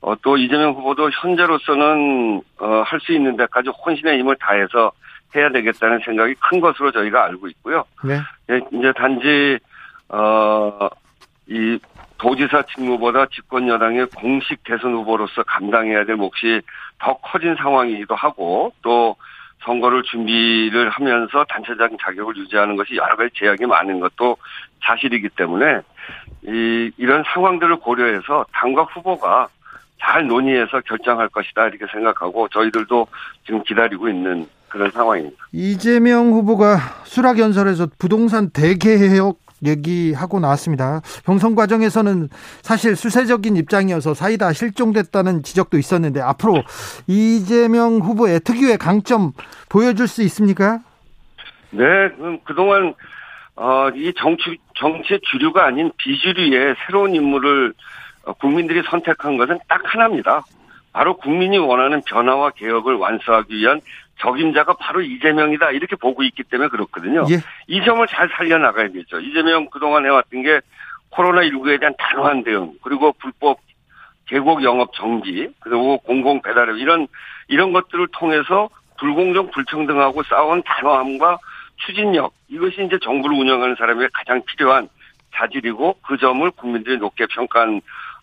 어, 0.00 0.14
또 0.22 0.36
이재명 0.36 0.72
후보도 0.72 1.10
현재로서는 1.10 2.42
어, 2.58 2.82
할 2.84 2.98
수 3.00 3.12
있는 3.12 3.36
데까지 3.36 3.68
혼신의 3.68 4.18
힘을 4.18 4.36
다해서 4.40 4.90
해야 5.36 5.48
되겠다는 5.50 6.00
생각이 6.04 6.34
큰 6.40 6.60
것으로 6.60 6.90
저희가 6.90 7.24
알고 7.24 7.46
있고요. 7.48 7.84
네. 8.04 8.18
예, 8.50 8.60
이제 8.72 8.92
단지 8.96 9.58
어, 10.08 10.88
이 11.46 11.78
도지사 12.22 12.62
직무보다 12.72 13.26
집권 13.34 13.66
여당의 13.66 14.06
공식 14.14 14.62
대선 14.62 14.94
후보로서 14.94 15.42
감당해야 15.42 16.04
될 16.04 16.14
몫이 16.14 16.60
더 17.00 17.14
커진 17.14 17.56
상황이기도 17.56 18.14
하고 18.14 18.72
또 18.80 19.16
선거를 19.64 20.04
준비를 20.04 20.88
하면서 20.90 21.44
단체적인 21.48 21.98
자격을 22.00 22.36
유지하는 22.36 22.76
것이 22.76 22.94
여러 22.94 23.16
가지 23.16 23.30
제약이 23.34 23.66
많은 23.66 23.98
것도 23.98 24.36
사실이기 24.84 25.30
때문에 25.30 25.80
이 26.46 26.92
이런 26.96 27.24
상황들을 27.26 27.76
고려해서 27.76 28.46
당과 28.52 28.84
후보가 28.84 29.48
잘 30.00 30.26
논의해서 30.26 30.80
결정할 30.82 31.28
것이다 31.28 31.68
이렇게 31.68 31.86
생각하고 31.92 32.48
저희들도 32.48 33.06
지금 33.44 33.64
기다리고 33.64 34.08
있는 34.08 34.46
그런 34.68 34.92
상황입니다. 34.92 35.44
이재명 35.52 36.30
후보가 36.32 36.76
수락연설에서 37.04 37.88
부동산 37.98 38.50
대개혁 38.50 39.42
얘기하고 39.64 40.40
나왔습니다. 40.40 41.00
경선 41.24 41.54
과정에서는 41.54 42.28
사실 42.62 42.96
수세적인 42.96 43.56
입장이어서 43.56 44.14
사이다 44.14 44.52
실종됐다는 44.52 45.42
지적도 45.42 45.78
있었는데 45.78 46.20
앞으로 46.20 46.62
이재명 47.06 47.98
후보의 47.98 48.40
특유의 48.40 48.78
강점 48.78 49.32
보여줄 49.68 50.08
수 50.08 50.22
있습니까? 50.22 50.80
네, 51.70 51.84
그동안 52.44 52.94
어, 53.54 53.88
이 53.94 54.12
정치 54.16 54.58
정치의 54.74 55.20
주류가 55.30 55.66
아닌 55.66 55.92
비주류의 55.98 56.74
새로운 56.86 57.14
인물을 57.14 57.74
어, 58.24 58.32
국민들이 58.34 58.82
선택한 58.88 59.36
것은 59.36 59.58
딱 59.68 59.80
하나입니다. 59.84 60.42
바로 60.92 61.16
국민이 61.16 61.58
원하는 61.58 62.02
변화와 62.02 62.50
개혁을 62.50 62.96
완수하기 62.96 63.56
위한 63.56 63.80
적임자가 64.18 64.74
바로 64.74 65.00
이재명이다 65.00 65.70
이렇게 65.72 65.96
보고 65.96 66.22
있기 66.22 66.44
때문에 66.44 66.68
그렇거든요. 66.68 67.24
예. 67.30 67.38
이 67.66 67.84
점을 67.84 68.06
잘 68.06 68.28
살려나가야겠죠. 68.36 69.20
이재명 69.20 69.68
그동안 69.70 70.04
해왔던 70.04 70.42
게 70.42 70.60
코로나19에 71.10 71.80
대한 71.80 71.94
단호한 71.98 72.44
대응 72.44 72.72
그리고 72.82 73.12
불법 73.12 73.58
계곡 74.26 74.62
영업 74.62 74.92
정지 74.94 75.52
그리고 75.60 75.98
공공 75.98 76.42
배달앱 76.42 76.76
이런 76.78 77.06
이런 77.48 77.72
것들을 77.72 78.08
통해서 78.12 78.68
불공정 78.98 79.50
불평등하고 79.50 80.22
싸운 80.22 80.62
단호함과 80.62 81.38
추진력 81.84 82.32
이것이 82.48 82.84
이제 82.84 82.98
정부를 83.02 83.36
운영하는 83.36 83.74
사람의 83.76 84.08
가장 84.12 84.42
필요한 84.44 84.88
자질이고 85.34 85.98
그 86.06 86.16
점을 86.18 86.48
국민들이 86.52 86.98
높게 86.98 87.26
평가한 87.26 87.80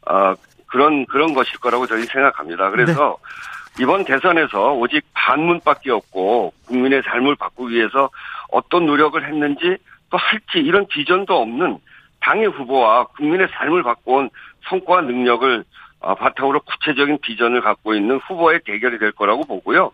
어, 0.07 0.33
그런 0.67 1.05
그런 1.07 1.33
것일 1.33 1.59
거라고 1.59 1.87
저희 1.87 2.03
생각합니다. 2.03 2.69
그래서 2.69 3.17
네. 3.21 3.29
이번 3.79 4.05
대선에서 4.05 4.73
오직 4.73 5.05
반문밖에 5.13 5.91
없고 5.91 6.53
국민의 6.67 7.01
삶을 7.03 7.35
바꾸기 7.35 7.75
위해서 7.75 8.09
어떤 8.51 8.85
노력을 8.85 9.23
했는지 9.25 9.77
또 10.09 10.17
할지 10.17 10.59
이런 10.59 10.87
비전도 10.87 11.33
없는 11.33 11.77
당의 12.21 12.47
후보와 12.47 13.05
국민의 13.17 13.47
삶을 13.51 13.83
바꿔온 13.83 14.29
성과와 14.67 15.01
능력을 15.01 15.63
어, 16.01 16.15
바탕으로 16.15 16.61
구체적인 16.61 17.19
비전을 17.21 17.61
갖고 17.61 17.93
있는 17.93 18.19
후보의 18.27 18.61
대결이 18.65 18.99
될 18.99 19.11
거라고 19.11 19.45
보고요. 19.45 19.91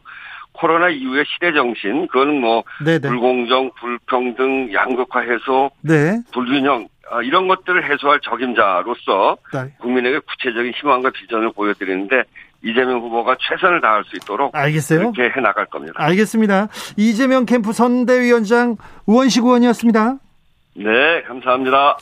코로나 0.51 0.89
이후의 0.89 1.25
시대 1.27 1.51
정신, 1.51 2.07
그거는 2.07 2.39
뭐 2.39 2.63
네네. 2.83 2.99
불공정, 2.99 3.71
불평등, 3.79 4.71
양극화 4.71 5.21
해소, 5.21 5.71
네. 5.81 6.21
불균형 6.31 6.87
어, 7.11 7.21
이런 7.21 7.47
것들을 7.47 7.89
해소할 7.89 8.19
적임자로서 8.21 9.37
네. 9.53 9.73
국민에게 9.79 10.19
구체적인 10.19 10.73
희망과 10.73 11.11
비전을 11.11 11.51
보여드리는데 11.53 12.23
이재명 12.65 12.99
후보가 12.99 13.37
최선을 13.39 13.79
다할 13.79 14.03
수 14.05 14.15
있도록 14.15 14.55
알겠어요. 14.55 15.11
그렇게 15.11 15.23
해 15.35 15.41
나갈 15.41 15.67
겁니다. 15.67 15.93
알겠습니다. 15.97 16.67
이재명 16.97 17.45
캠프 17.45 17.71
선대위원장 17.71 18.77
우원식 19.05 19.43
의원이었습니다. 19.45 20.17
네, 20.77 21.21
감사합니다. 21.27 21.97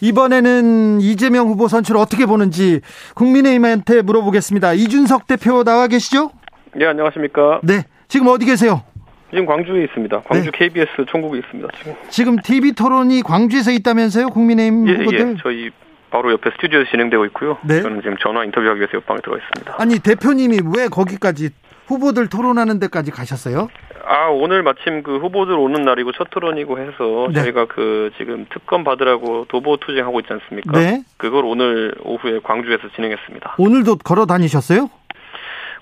이번에는 0.00 1.00
이재명 1.02 1.48
후보 1.48 1.68
선출 1.68 1.98
어떻게 1.98 2.24
보는지 2.24 2.80
국민의힘한테 3.14 4.00
물어보겠습니다. 4.02 4.72
이준석 4.72 5.26
대표 5.26 5.62
나와 5.62 5.88
계시죠? 5.88 6.30
네, 6.74 6.86
안녕하십니까? 6.86 7.60
네, 7.62 7.84
지금 8.08 8.28
어디 8.28 8.46
계세요? 8.46 8.82
지금 9.30 9.44
광주에 9.44 9.84
있습니다. 9.84 10.22
광주 10.22 10.50
네. 10.50 10.58
KBS 10.58 11.04
총국에 11.06 11.38
있습니다. 11.40 11.68
지금. 11.78 11.94
지금 12.08 12.36
TV 12.36 12.72
토론이 12.72 13.22
광주에서 13.22 13.70
있다면서요? 13.72 14.28
국민의힘 14.28 14.88
예, 14.88 14.92
후보들? 14.94 15.30
예. 15.32 15.36
저희 15.42 15.70
바로 16.10 16.32
옆에 16.32 16.50
스튜디오에서 16.50 16.90
진행되고 16.90 17.24
있고요. 17.26 17.58
네. 17.62 17.82
저는 17.82 18.00
지금 18.02 18.16
전화 18.18 18.44
인터뷰하기 18.44 18.80
위해서 18.80 18.96
옆방에 18.96 19.20
들어가 19.20 19.38
있습니다. 19.42 19.76
아니 19.78 19.98
대표님이 19.98 20.60
왜 20.76 20.88
거기까지 20.88 21.50
후보들 21.86 22.28
토론하는 22.28 22.78
데까지 22.78 23.10
가셨어요? 23.10 23.68
아 24.06 24.28
오늘 24.28 24.62
마침 24.62 25.02
그 25.02 25.18
후보들 25.18 25.54
오는 25.54 25.82
날이고 25.82 26.12
첫 26.12 26.28
토론이고 26.30 26.78
해서 26.78 27.28
네. 27.32 27.42
저희가 27.42 27.66
그 27.66 28.10
지금 28.16 28.46
특검 28.50 28.84
받으라고 28.84 29.46
도보 29.48 29.76
투쟁하고 29.78 30.20
있지 30.20 30.32
않습니까? 30.32 30.78
네. 30.78 31.02
그걸 31.16 31.44
오늘 31.44 31.94
오후에 32.02 32.40
광주에서 32.42 32.88
진행했습니다. 32.94 33.56
오늘도 33.58 33.96
걸어 33.98 34.24
다니셨어요? 34.26 34.88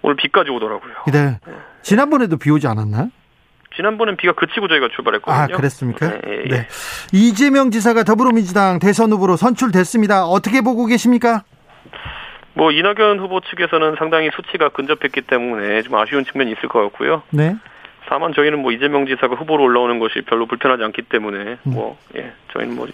오늘 0.03 0.17
비까지 0.17 0.51
오더라고요. 0.51 0.93
네. 1.13 1.39
네. 1.47 1.53
지난번에도 1.83 2.37
비 2.37 2.51
오지 2.51 2.67
않았나? 2.67 3.09
지난번엔 3.75 4.17
비가 4.17 4.33
그치고 4.33 4.69
저희가 4.69 4.89
출발했거든요. 4.95 5.55
아, 5.55 5.57
그랬습니까? 5.57 6.09
네, 6.09 6.21
예, 6.27 6.43
예. 6.45 6.49
네. 6.49 6.69
이재명 7.13 7.71
지사가 7.71 8.05
더불어민주당 8.05 8.79
대선 8.79 9.11
후보로 9.13 9.37
선출됐습니다. 9.37 10.27
어떻게 10.27 10.61
보고 10.61 10.87
계십니까? 10.87 11.43
뭐 12.55 12.71
이낙연 12.71 13.19
후보 13.19 13.41
측에서는 13.41 13.97
상당히 13.99 14.31
수치가 14.35 14.71
근접했기 14.71 15.23
때문에 15.23 15.83
좀 15.83 15.95
아쉬운 15.97 16.25
측면이 16.25 16.53
있을 16.53 16.69
것 16.69 16.81
같고요. 16.85 17.23
네. 17.31 17.55
다만 18.09 18.33
저희는 18.35 18.63
뭐 18.63 18.73
이재명 18.73 19.07
지사가 19.07 19.35
후보로 19.35 19.65
올라오는 19.65 19.99
것이 19.99 20.23
별로 20.27 20.47
불편하지 20.47 20.83
않기 20.85 21.03
때문에 21.03 21.39
음. 21.39 21.59
뭐 21.65 21.99
예, 22.17 22.33
저희는 22.53 22.77
뭐, 22.77 22.87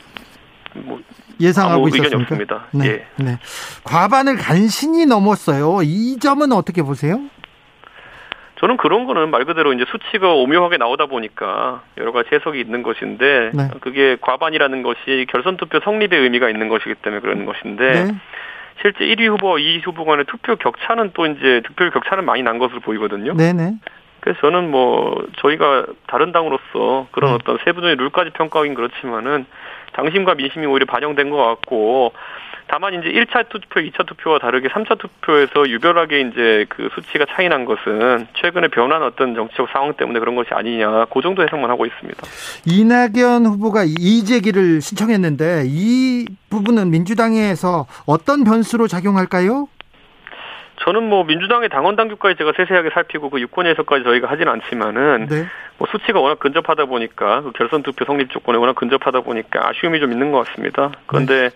뭐 0.75 1.01
예상하고 1.39 1.89
있었습니다. 1.89 2.67
네. 2.73 2.87
예. 2.87 3.07
네. 3.23 3.39
과반을 3.85 4.37
간신히 4.37 5.07
넘었어요. 5.07 5.81
이 5.85 6.19
점은 6.19 6.51
어떻게 6.53 6.83
보세요? 6.83 7.21
저는 8.63 8.77
그런 8.77 9.07
거는 9.07 9.31
말 9.31 9.45
그대로 9.45 9.73
이제 9.73 9.85
수치가 9.89 10.33
오묘하게 10.35 10.77
나오다 10.77 11.07
보니까 11.07 11.83
여러 11.99 12.13
가지 12.13 12.29
해석이 12.33 12.61
있는 12.61 12.85
것인데 12.85 13.51
네. 13.53 13.69
그게 13.81 14.17
과반이라는 14.21 14.85
것이 14.85 15.27
결선 15.31 15.57
투표 15.57 15.81
성립의 15.81 16.21
의미가 16.21 16.49
있는 16.49 16.69
것이기 16.69 16.95
때문에 16.95 17.21
그런 17.21 17.45
것인데 17.45 18.05
네. 18.05 18.13
실제 18.81 19.05
1위 19.05 19.29
후보, 19.29 19.57
2위 19.57 19.85
후보 19.85 20.05
간의 20.05 20.27
투표 20.27 20.55
격차는 20.55 21.11
또 21.13 21.27
이제 21.27 21.61
득표 21.67 21.91
격차는 21.91 22.25
많이 22.25 22.45
난 22.45 22.59
것으로 22.59 22.79
보이거든요. 22.81 23.35
네네. 23.37 23.79
그래서 24.21 24.41
저는 24.43 24.71
뭐 24.71 25.27
저희가 25.39 25.87
다른 26.07 26.31
당으로서 26.31 27.09
그런 27.11 27.31
네. 27.31 27.35
어떤 27.35 27.59
세부적인 27.65 27.97
룰까지 27.97 28.31
평가하긴 28.31 28.75
그렇지만은 28.75 29.45
당심과 29.95 30.37
민심이 30.37 30.67
오히려 30.67 30.87
반영된 30.87 31.31
것 31.31 31.37
같고 31.37 32.13
다만 32.69 32.95
이제 32.95 33.11
1차 33.13 33.49
투표, 33.49 33.81
2차 33.81 34.07
투표와 34.07 34.39
다르게 34.39 34.69
3차 34.69 34.99
투표에서 34.99 35.69
유별하게 35.69 36.21
이제 36.21 36.67
그 36.69 36.89
수치가 36.95 37.27
차이 37.29 37.49
난 37.49 37.65
것은 37.65 38.27
최근에 38.35 38.69
변한 38.69 39.03
어떤 39.03 39.35
정치적 39.35 39.69
상황 39.71 39.95
때문에 39.95 40.21
그런 40.21 40.35
것이 40.35 40.51
아니냐. 40.53 41.07
그 41.07 41.21
정도 41.23 41.43
해석만 41.43 41.71
하고 41.71 41.87
있습니다. 41.87 42.23
이낙연 42.67 43.47
후보가 43.47 43.85
이재기를 43.87 44.81
신청했는데 44.81 45.65
이 45.67 46.27
부분은 46.51 46.91
민주당에서 46.91 47.87
어떤 48.07 48.45
변수로 48.45 48.87
작용할까요? 48.87 49.69
저는 50.85 51.09
뭐 51.09 51.25
민주당의 51.25 51.69
당원 51.69 51.97
당규까지 51.97 52.37
제가 52.39 52.53
세세하게 52.57 52.91
살피고 52.93 53.31
그 53.31 53.41
유권 53.41 53.67
해석까지 53.67 54.05
저희가 54.05 54.29
하진 54.29 54.49
않지만은 54.49 55.27
네. 55.29 55.47
뭐 55.79 55.87
수치가 55.91 56.21
워낙 56.21 56.39
근접하다 56.39 56.87
보니까 56.87 57.43
그 57.43 57.53
결선 57.53 57.83
투표 57.83 58.05
성립 58.05 58.31
조건에 58.31 58.59
워낙 58.59 58.75
근접하다 58.75 59.21
보니까 59.21 59.69
아쉬움이 59.69 60.01
좀 60.01 60.13
있는 60.13 60.33
것 60.33 60.47
같습니다. 60.47 60.91
그런데 61.07 61.43
네. 61.43 61.51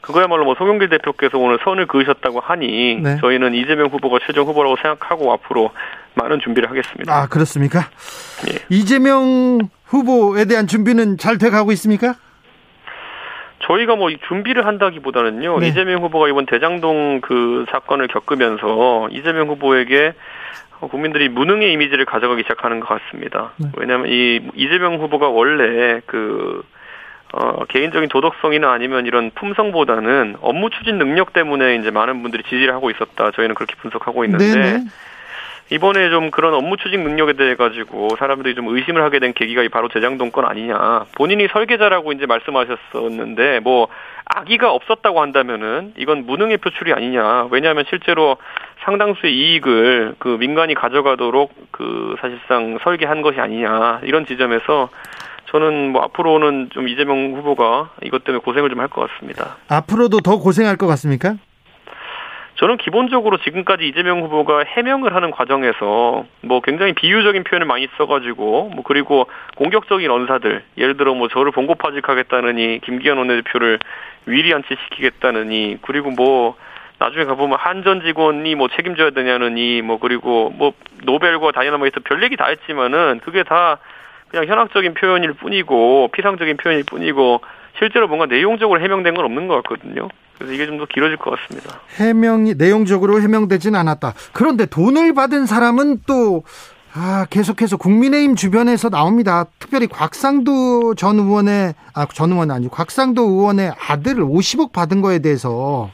그거야말로 0.00 0.44
뭐 0.44 0.54
송영길 0.54 0.88
대표께서 0.88 1.38
오늘 1.38 1.58
선을 1.62 1.86
그으셨다고 1.86 2.40
하니 2.40 3.00
네. 3.02 3.18
저희는 3.20 3.54
이재명 3.54 3.88
후보가 3.88 4.18
최종 4.26 4.46
후보라고 4.46 4.76
생각하고 4.76 5.32
앞으로 5.32 5.70
많은 6.14 6.40
준비를 6.40 6.70
하겠습니다. 6.70 7.14
아 7.14 7.26
그렇습니까? 7.26 7.80
예. 8.50 8.58
이재명 8.70 9.58
후보에 9.86 10.46
대한 10.46 10.66
준비는 10.66 11.18
잘 11.18 11.38
돼가고 11.38 11.72
있습니까? 11.72 12.14
저희가 13.66 13.94
뭐 13.94 14.10
준비를 14.28 14.66
한다기보다는요 14.66 15.60
네. 15.60 15.68
이재명 15.68 16.02
후보가 16.02 16.28
이번 16.28 16.46
대장동 16.46 17.20
그 17.20 17.66
사건을 17.70 18.08
겪으면서 18.08 19.08
이재명 19.10 19.48
후보에게 19.48 20.14
국민들이 20.88 21.28
무능의 21.28 21.72
이미지를 21.72 22.06
가져가기 22.06 22.42
시작하는 22.42 22.80
것 22.80 22.88
같습니다. 22.88 23.52
네. 23.58 23.68
왜냐하면 23.76 24.08
이 24.08 24.40
이재명 24.54 24.98
후보가 24.98 25.28
원래 25.28 26.00
그 26.06 26.62
어, 27.32 27.64
개인적인 27.66 28.08
도덕성이나 28.08 28.72
아니면 28.72 29.06
이런 29.06 29.30
품성보다는 29.34 30.36
업무 30.40 30.70
추진 30.70 30.98
능력 30.98 31.32
때문에 31.32 31.76
이제 31.76 31.90
많은 31.90 32.22
분들이 32.22 32.42
지지를 32.42 32.74
하고 32.74 32.90
있었다. 32.90 33.30
저희는 33.30 33.54
그렇게 33.54 33.74
분석하고 33.76 34.24
있는데 34.24 34.44
네네. 34.46 34.84
이번에 35.72 36.10
좀 36.10 36.32
그런 36.32 36.52
업무 36.54 36.76
추진 36.76 37.04
능력에 37.04 37.34
대해 37.34 37.54
가지고 37.54 38.08
사람들이 38.18 38.56
좀 38.56 38.66
의심을 38.74 39.02
하게 39.02 39.20
된 39.20 39.32
계기가 39.32 39.62
바로 39.70 39.88
재장동 39.88 40.32
건 40.32 40.44
아니냐. 40.44 41.04
본인이 41.16 41.46
설계자라고 41.46 42.12
이제 42.12 42.26
말씀하셨었는데 42.26 43.60
뭐 43.60 43.86
악의가 44.24 44.72
없었다고 44.72 45.20
한다면은 45.20 45.92
이건 45.96 46.26
무능의 46.26 46.56
표출이 46.58 46.92
아니냐. 46.92 47.46
왜냐하면 47.52 47.84
실제로 47.88 48.36
상당수의 48.84 49.32
이익을 49.32 50.16
그 50.18 50.36
민간이 50.40 50.74
가져가도록 50.74 51.52
그 51.70 52.16
사실상 52.20 52.78
설계한 52.82 53.22
것이 53.22 53.38
아니냐. 53.38 54.00
이런 54.02 54.26
지점에서 54.26 54.88
저는 55.50 55.90
뭐 55.92 56.02
앞으로는 56.02 56.70
좀 56.72 56.88
이재명 56.88 57.34
후보가 57.34 57.90
이것 58.04 58.24
때문에 58.24 58.42
고생을 58.44 58.68
좀 58.70 58.80
할 58.80 58.88
것 58.88 59.08
같습니다. 59.10 59.56
앞으로도 59.68 60.20
더 60.20 60.38
고생할 60.38 60.76
것 60.76 60.86
같습니까? 60.86 61.34
저는 62.56 62.76
기본적으로 62.76 63.38
지금까지 63.38 63.88
이재명 63.88 64.20
후보가 64.22 64.64
해명을 64.66 65.14
하는 65.14 65.30
과정에서 65.30 66.24
뭐 66.42 66.60
굉장히 66.60 66.92
비유적인 66.92 67.44
표현을 67.44 67.66
많이 67.66 67.88
써가지고 67.96 68.70
뭐 68.74 68.84
그리고 68.84 69.26
공격적인 69.56 70.10
언사들 70.10 70.62
예를 70.76 70.96
들어 70.98 71.14
뭐 71.14 71.28
저를 71.28 71.52
봉고파직하겠다느니 71.52 72.80
김기현 72.84 73.16
원내대표를 73.16 73.78
위리안치시키겠다느니 74.26 75.78
그리고 75.82 76.10
뭐 76.10 76.56
나중에 76.98 77.24
가보면 77.24 77.56
한전 77.58 78.02
직원이 78.02 78.54
뭐 78.54 78.68
책임져야 78.68 79.10
되냐느니 79.10 79.80
뭐 79.80 79.98
그리고 79.98 80.50
뭐 80.54 80.74
노벨과 81.04 81.52
다이나마이트 81.52 82.00
별 82.00 82.22
얘기 82.22 82.36
다 82.36 82.46
했지만은 82.48 83.20
그게 83.24 83.42
다 83.42 83.78
그냥 84.30 84.46
현학적인 84.46 84.94
표현일 84.94 85.32
뿐이고 85.34 86.08
피상적인 86.12 86.56
표현일 86.56 86.84
뿐이고 86.84 87.40
실제로 87.78 88.08
뭔가 88.08 88.26
내용적으로 88.26 88.80
해명된 88.80 89.14
건 89.14 89.24
없는 89.24 89.48
것 89.48 89.54
같거든요. 89.62 90.08
그래서 90.36 90.52
이게 90.54 90.66
좀 90.66 90.78
더 90.78 90.86
길어질 90.86 91.16
것 91.18 91.38
같습니다. 91.38 91.80
해명이 91.96 92.54
내용적으로 92.54 93.20
해명되진 93.20 93.74
않았다. 93.74 94.14
그런데 94.32 94.64
돈을 94.66 95.12
받은 95.14 95.46
사람은 95.46 96.02
또 96.06 96.44
아, 96.92 97.24
계속해서 97.30 97.76
국민의힘 97.76 98.34
주변에서 98.34 98.90
나옵니다. 98.90 99.44
특별히 99.60 99.86
곽상도 99.86 100.94
전 100.96 101.18
의원의 101.18 101.74
아, 101.94 102.06
전 102.06 102.32
의원 102.32 102.50
아니고 102.50 102.70
곽상도 102.74 103.22
의원의 103.22 103.72
아들을 103.88 104.24
50억 104.24 104.72
받은 104.72 105.00
거에 105.00 105.20
대해서 105.20 105.90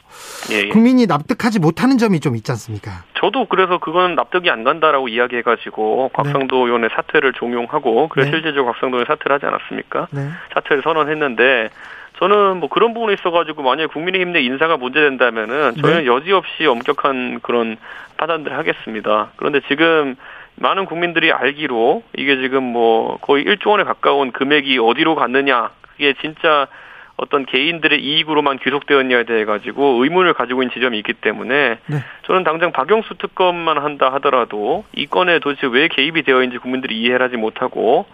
예, 0.51 0.63
예. 0.63 0.69
국민이 0.69 1.05
납득하지 1.05 1.59
못하는 1.59 1.99
점이 1.99 2.19
좀 2.19 2.35
있지 2.35 2.51
않습니까? 2.51 3.03
저도 3.19 3.45
그래서 3.45 3.77
그건 3.77 4.15
납득이 4.15 4.49
안 4.49 4.63
간다라고 4.63 5.07
이야기해 5.07 5.43
가지고 5.43 6.09
곽상도 6.13 6.55
네. 6.55 6.65
의원의 6.65 6.89
사퇴를 6.95 7.33
종용하고 7.33 8.07
그래서 8.07 8.31
네. 8.31 8.37
실제적으로 8.37 8.73
곽상도 8.73 8.97
의원 8.97 9.05
사퇴를 9.05 9.35
하지 9.35 9.45
않았습니까? 9.45 10.07
네. 10.11 10.29
사퇴를 10.55 10.81
선언했는데 10.81 11.69
저는 12.17 12.57
뭐 12.57 12.69
그런 12.69 12.95
부분에 12.95 13.13
있어가지고 13.13 13.61
만약에 13.61 13.87
국민의힘 13.87 14.33
내 14.33 14.41
인사가 14.41 14.77
문제된다면은 14.77 15.75
저희는 15.79 16.01
네. 16.01 16.05
여지없이 16.07 16.65
엄격한 16.65 17.41
그런 17.43 17.77
판단들을 18.17 18.57
하겠습니다. 18.57 19.29
그런데 19.35 19.59
지금 19.67 20.15
많은 20.57 20.85
국민들이 20.85 21.31
알기로 21.31 22.03
이게 22.17 22.37
지금 22.37 22.63
뭐 22.63 23.17
거의 23.21 23.45
1조 23.45 23.69
원에 23.69 23.83
가까운 23.83 24.31
금액이 24.31 24.79
어디로 24.79 25.15
갔느냐 25.15 25.71
그게 25.81 26.13
진짜 26.21 26.67
어떤 27.15 27.45
개인들의 27.45 27.99
이익으로만 27.99 28.59
귀속되었냐에 28.59 29.23
대해 29.23 29.45
가지고 29.45 30.03
의문을 30.03 30.33
가지고 30.33 30.61
있는 30.61 30.73
지점이 30.73 30.97
있기 30.99 31.13
때문에 31.13 31.79
네. 31.85 31.97
저는 32.27 32.43
당장 32.43 32.71
박영수 32.71 33.15
특검만 33.17 33.79
한다 33.79 34.11
하더라도 34.13 34.85
이 34.93 35.07
건에 35.07 35.39
도대체 35.39 35.67
왜 35.67 35.87
개입이 35.87 36.21
되어 36.23 36.43
있는지 36.43 36.59
국민들이 36.59 37.01
이해를 37.01 37.23
하지 37.25 37.37
못하고 37.37 38.05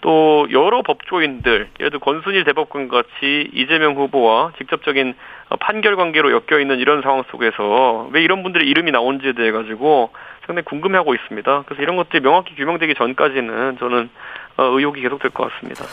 또 0.00 0.46
여러 0.50 0.82
법조인들 0.82 1.68
예를 1.78 1.90
들어 1.90 2.00
권순일 2.00 2.44
대법관 2.44 2.88
같이 2.88 3.50
이재명 3.52 3.96
후보와 3.96 4.52
직접적인 4.58 5.14
판결 5.60 5.96
관계로 5.96 6.30
엮여 6.30 6.60
있는 6.60 6.78
이런 6.78 7.02
상황 7.02 7.24
속에서 7.30 8.08
왜 8.12 8.22
이런 8.22 8.42
분들의 8.42 8.66
이름이 8.66 8.90
나온지에 8.92 9.32
대해 9.32 9.50
가지고 9.50 10.10
상당히 10.46 10.64
궁금해하고 10.64 11.14
있습니다. 11.14 11.64
그래서 11.66 11.82
이런 11.82 11.96
것들이 11.96 12.20
명확히 12.20 12.54
규명되기 12.54 12.94
전까지는 12.94 13.78
저는 13.78 14.10
어, 14.56 14.64
의혹이 14.64 15.00
계속될 15.02 15.32
것 15.32 15.50
같습니다. 15.50 15.84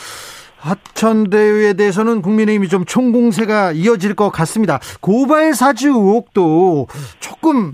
하천대유에 0.60 1.74
대해서는 1.74 2.22
국민의힘이 2.22 2.68
좀 2.68 2.86
총공세가 2.86 3.74
이어질 3.74 4.16
것 4.16 4.32
같습니다. 4.32 4.80
고발 5.02 5.54
사주 5.54 5.90
의혹도 5.90 6.88
조금 7.20 7.74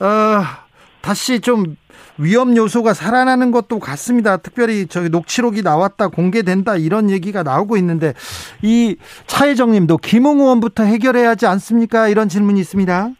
어, 0.00 0.42
다시 1.00 1.40
좀 1.40 1.76
위험 2.18 2.56
요소가 2.56 2.94
살아나는 2.94 3.50
것도 3.50 3.78
같습니다. 3.78 4.36
특별히 4.36 4.86
저기 4.86 5.08
녹취록이 5.08 5.62
나왔다 5.62 6.08
공개된다 6.08 6.76
이런 6.76 7.10
얘기가 7.10 7.42
나오고 7.42 7.76
있는데 7.78 8.12
이 8.62 8.96
차혜정님도 9.26 9.98
김웅 9.98 10.40
의원부터 10.40 10.84
해결해야 10.84 11.30
하지 11.30 11.46
않습니까? 11.46 12.08
이런 12.08 12.28
질문이 12.28 12.60
있습니다. 12.60 13.10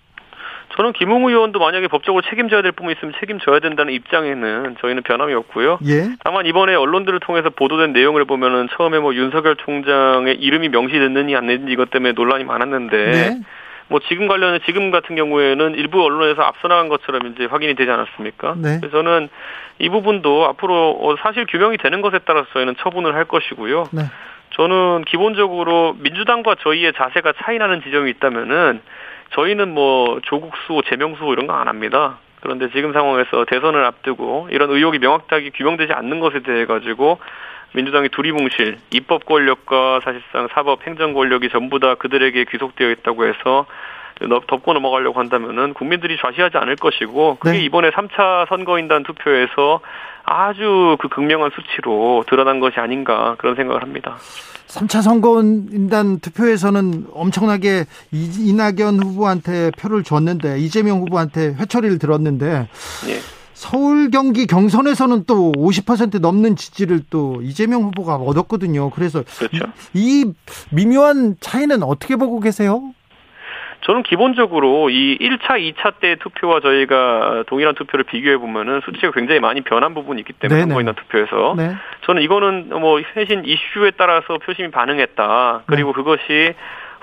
저는 0.77 0.93
김웅 0.95 1.29
의원도 1.29 1.59
만약에 1.59 1.89
법적으로 1.89 2.23
책임져야 2.29 2.63
될 2.63 2.73
부분이 2.73 2.95
있으면 2.97 3.13
책임져야 3.21 3.61
된다는 3.61 3.93
입장에는 3.93 4.77
저희는 4.81 5.03
변함이 5.03 5.35
없고요. 5.35 5.79
예. 5.87 6.11
다만 6.25 6.47
이번에 6.47 6.75
언론들을 6.75 7.21
통해서 7.21 7.51
보도된 7.51 7.93
내용을 7.93 8.25
보면은 8.25 8.69
처음에 8.77 8.99
뭐 8.99 9.15
윤석열 9.15 9.57
총장의 9.57 10.37
이름이 10.37 10.71
명시됐느냐 10.71 11.37
안 11.37 11.47
됐는지 11.47 11.73
이것 11.73 11.91
때문에 11.91 12.13
논란이 12.13 12.45
많았는데 12.45 12.97
네. 12.97 13.41
뭐 13.93 14.01
지금 14.09 14.27
관련해 14.27 14.61
지금 14.65 14.91
같은 14.91 15.17
경우에는 15.17 15.75
일부 15.75 16.03
언론에서 16.03 16.41
앞서 16.43 16.67
나간 16.67 16.89
것처럼 16.89 17.27
이제 17.27 17.45
확인이 17.45 17.75
되지 17.75 17.91
않았습니까? 17.91 18.55
네. 18.57 18.79
그래서 18.81 18.89
저는 18.91 19.29
이 19.79 19.91
부분도 19.91 20.47
앞으로 20.47 20.99
어, 20.99 21.15
사실 21.23 21.45
규명이 21.47 21.77
되는 21.77 22.01
것에 22.01 22.21
따라서 22.25 22.47
저희는 22.55 22.77
처분을 22.79 23.15
할 23.15 23.27
것이고요. 23.27 23.89
네. 23.93 24.03
저는 24.55 25.05
기본적으로 25.05 25.95
민주당과 26.01 26.57
저희의 26.63 26.95
자세가 26.95 27.35
차이 27.43 27.59
나는 27.59 27.83
지점이 27.83 28.11
있다면은 28.13 28.81
저희는 29.35 29.73
뭐 29.75 30.21
조국 30.25 30.55
수호, 30.67 30.81
제명 30.83 31.15
수호 31.17 31.35
이런 31.35 31.47
거 31.47 31.53
안 31.55 31.69
합니다. 31.69 32.19
그런데 32.41 32.71
지금 32.71 32.93
상황에서 32.95 33.45
대선을 33.45 33.85
앞두고 33.85 34.49
이런 34.51 34.71
의혹이 34.71 34.99
명확하게 34.99 35.51
규명되지 35.51 35.93
않는 35.93 36.19
것에 36.21 36.41
대해 36.41 36.65
가지고 36.65 37.19
민주당이 37.75 38.09
두리뭉실 38.11 38.79
입법 38.91 39.27
권력과 39.27 40.01
사실상 40.05 40.49
사법 40.55 40.87
행정 40.87 41.15
권력이 41.15 41.49
전부 41.51 41.79
다 41.79 41.95
그들에게 41.95 42.45
귀속되어 42.51 42.91
있다고 42.91 43.27
해서 43.27 43.67
덮고 44.47 44.73
넘어가려고 44.73 45.19
한다면은 45.19 45.75
국민들이 45.75 46.17
좌시하지 46.19 46.57
않을 46.59 46.77
것이고 46.77 47.39
그게 47.41 47.59
네. 47.59 47.65
이번에 47.65 47.91
3차 47.91 48.49
선거인단 48.49 49.03
투표에서 49.05 49.81
아주 50.25 50.97
그 51.01 51.09
극명한 51.09 51.51
수치로 51.55 52.25
드러난 52.29 52.61
것이 52.61 52.79
아닌가 52.79 53.35
그런 53.39 53.57
생각을 53.57 53.83
합니다. 53.83 54.17
3차 54.69 55.03
선거인단 55.03 56.21
투표에서는 56.21 57.07
엄청나게 57.13 57.85
이낙연 58.13 59.03
후보한테 59.03 59.71
표를 59.79 60.03
줬는데 60.03 60.59
이재명 60.61 61.01
후보한테 61.01 61.55
회초리를 61.59 61.99
들었는데 61.99 62.69
예. 63.09 63.42
서울 63.63 64.11
경기 64.11 64.49
경선에서는 64.49 65.25
또 65.29 65.53
50% 65.53 66.21
넘는 66.21 66.57
지지를 66.57 66.99
또 67.11 67.41
이재명 67.43 67.83
후보가 67.83 68.17
얻었거든요. 68.17 68.91
그래서 68.91 69.23
그렇죠. 69.39 69.67
이, 69.95 70.25
이 70.25 70.33
미묘한 70.75 71.37
차이는 71.39 71.85
어떻게 71.85 72.17
보고 72.17 72.41
계세요? 72.41 72.83
저는 73.83 74.03
기본적으로 74.03 74.91
이 74.91 75.17
1차, 75.17 75.75
2차 75.75 75.95
때 76.01 76.17
투표와 76.17 76.59
저희가 76.59 77.45
동일한 77.47 77.77
투표를 77.77 78.05
비교해 78.05 78.37
보면은 78.37 78.81
수치가 78.85 79.13
굉장히 79.13 79.39
많이 79.39 79.61
변한 79.61 79.95
부분이 79.95 80.21
있기 80.23 80.33
때문에 80.35 80.63
선거인단 80.63 80.97
투표에서 80.97 81.55
네. 81.57 81.77
저는 82.07 82.23
이거는 82.23 82.69
뭐 82.81 83.01
최신 83.15 83.45
이슈에 83.45 83.93
따라서 83.97 84.39
표심이 84.39 84.73
반응했다. 84.73 85.63
그리고 85.67 85.93
네. 85.93 85.95
그것이 85.95 86.55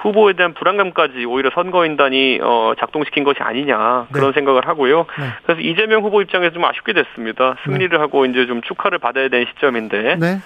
후보에 0.02 0.34
대한 0.34 0.54
불안감까지 0.54 1.26
오히려 1.26 1.50
선거인단이 1.54 2.40
어, 2.42 2.74
작동시킨 2.80 3.24
것이 3.24 3.40
아니냐 3.42 4.08
그런 4.12 4.32
네. 4.32 4.34
생각을 4.34 4.68
하고요. 4.68 5.06
네. 5.20 5.26
그래서 5.44 5.62
이재명 5.62 6.04
후보 6.04 6.22
입장에서 6.22 6.54
좀 6.54 6.66
아쉽게 6.66 6.94
됐습니다. 6.94 7.56
승리를 7.66 7.90
네. 7.90 7.98
하고 7.98 8.26
이제 8.26 8.46
좀 8.46 8.62
축하를 8.62 9.00
받아야 9.00 9.30
되는 9.30 9.46
시점인데 9.54 10.16
네. 10.16 10.40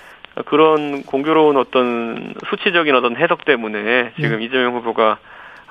그런 0.45 1.03
공교로운 1.03 1.57
어떤 1.57 2.34
수치적인 2.49 2.95
어떤 2.95 3.15
해석 3.15 3.45
때문에 3.45 4.13
지금 4.19 4.39
네. 4.39 4.45
이재명 4.45 4.75
후보가 4.75 5.17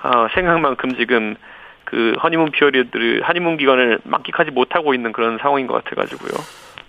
어, 0.04 0.26
생각만큼 0.34 0.96
지금 0.96 1.36
그 1.84 2.16
허니문 2.22 2.52
피어리드를 2.52 3.22
허니문 3.28 3.56
기간을 3.58 3.98
만끽하지 4.04 4.50
못하고 4.50 4.94
있는 4.94 5.12
그런 5.12 5.38
상황인 5.38 5.66
것 5.66 5.82
같아가지고요. 5.84 6.32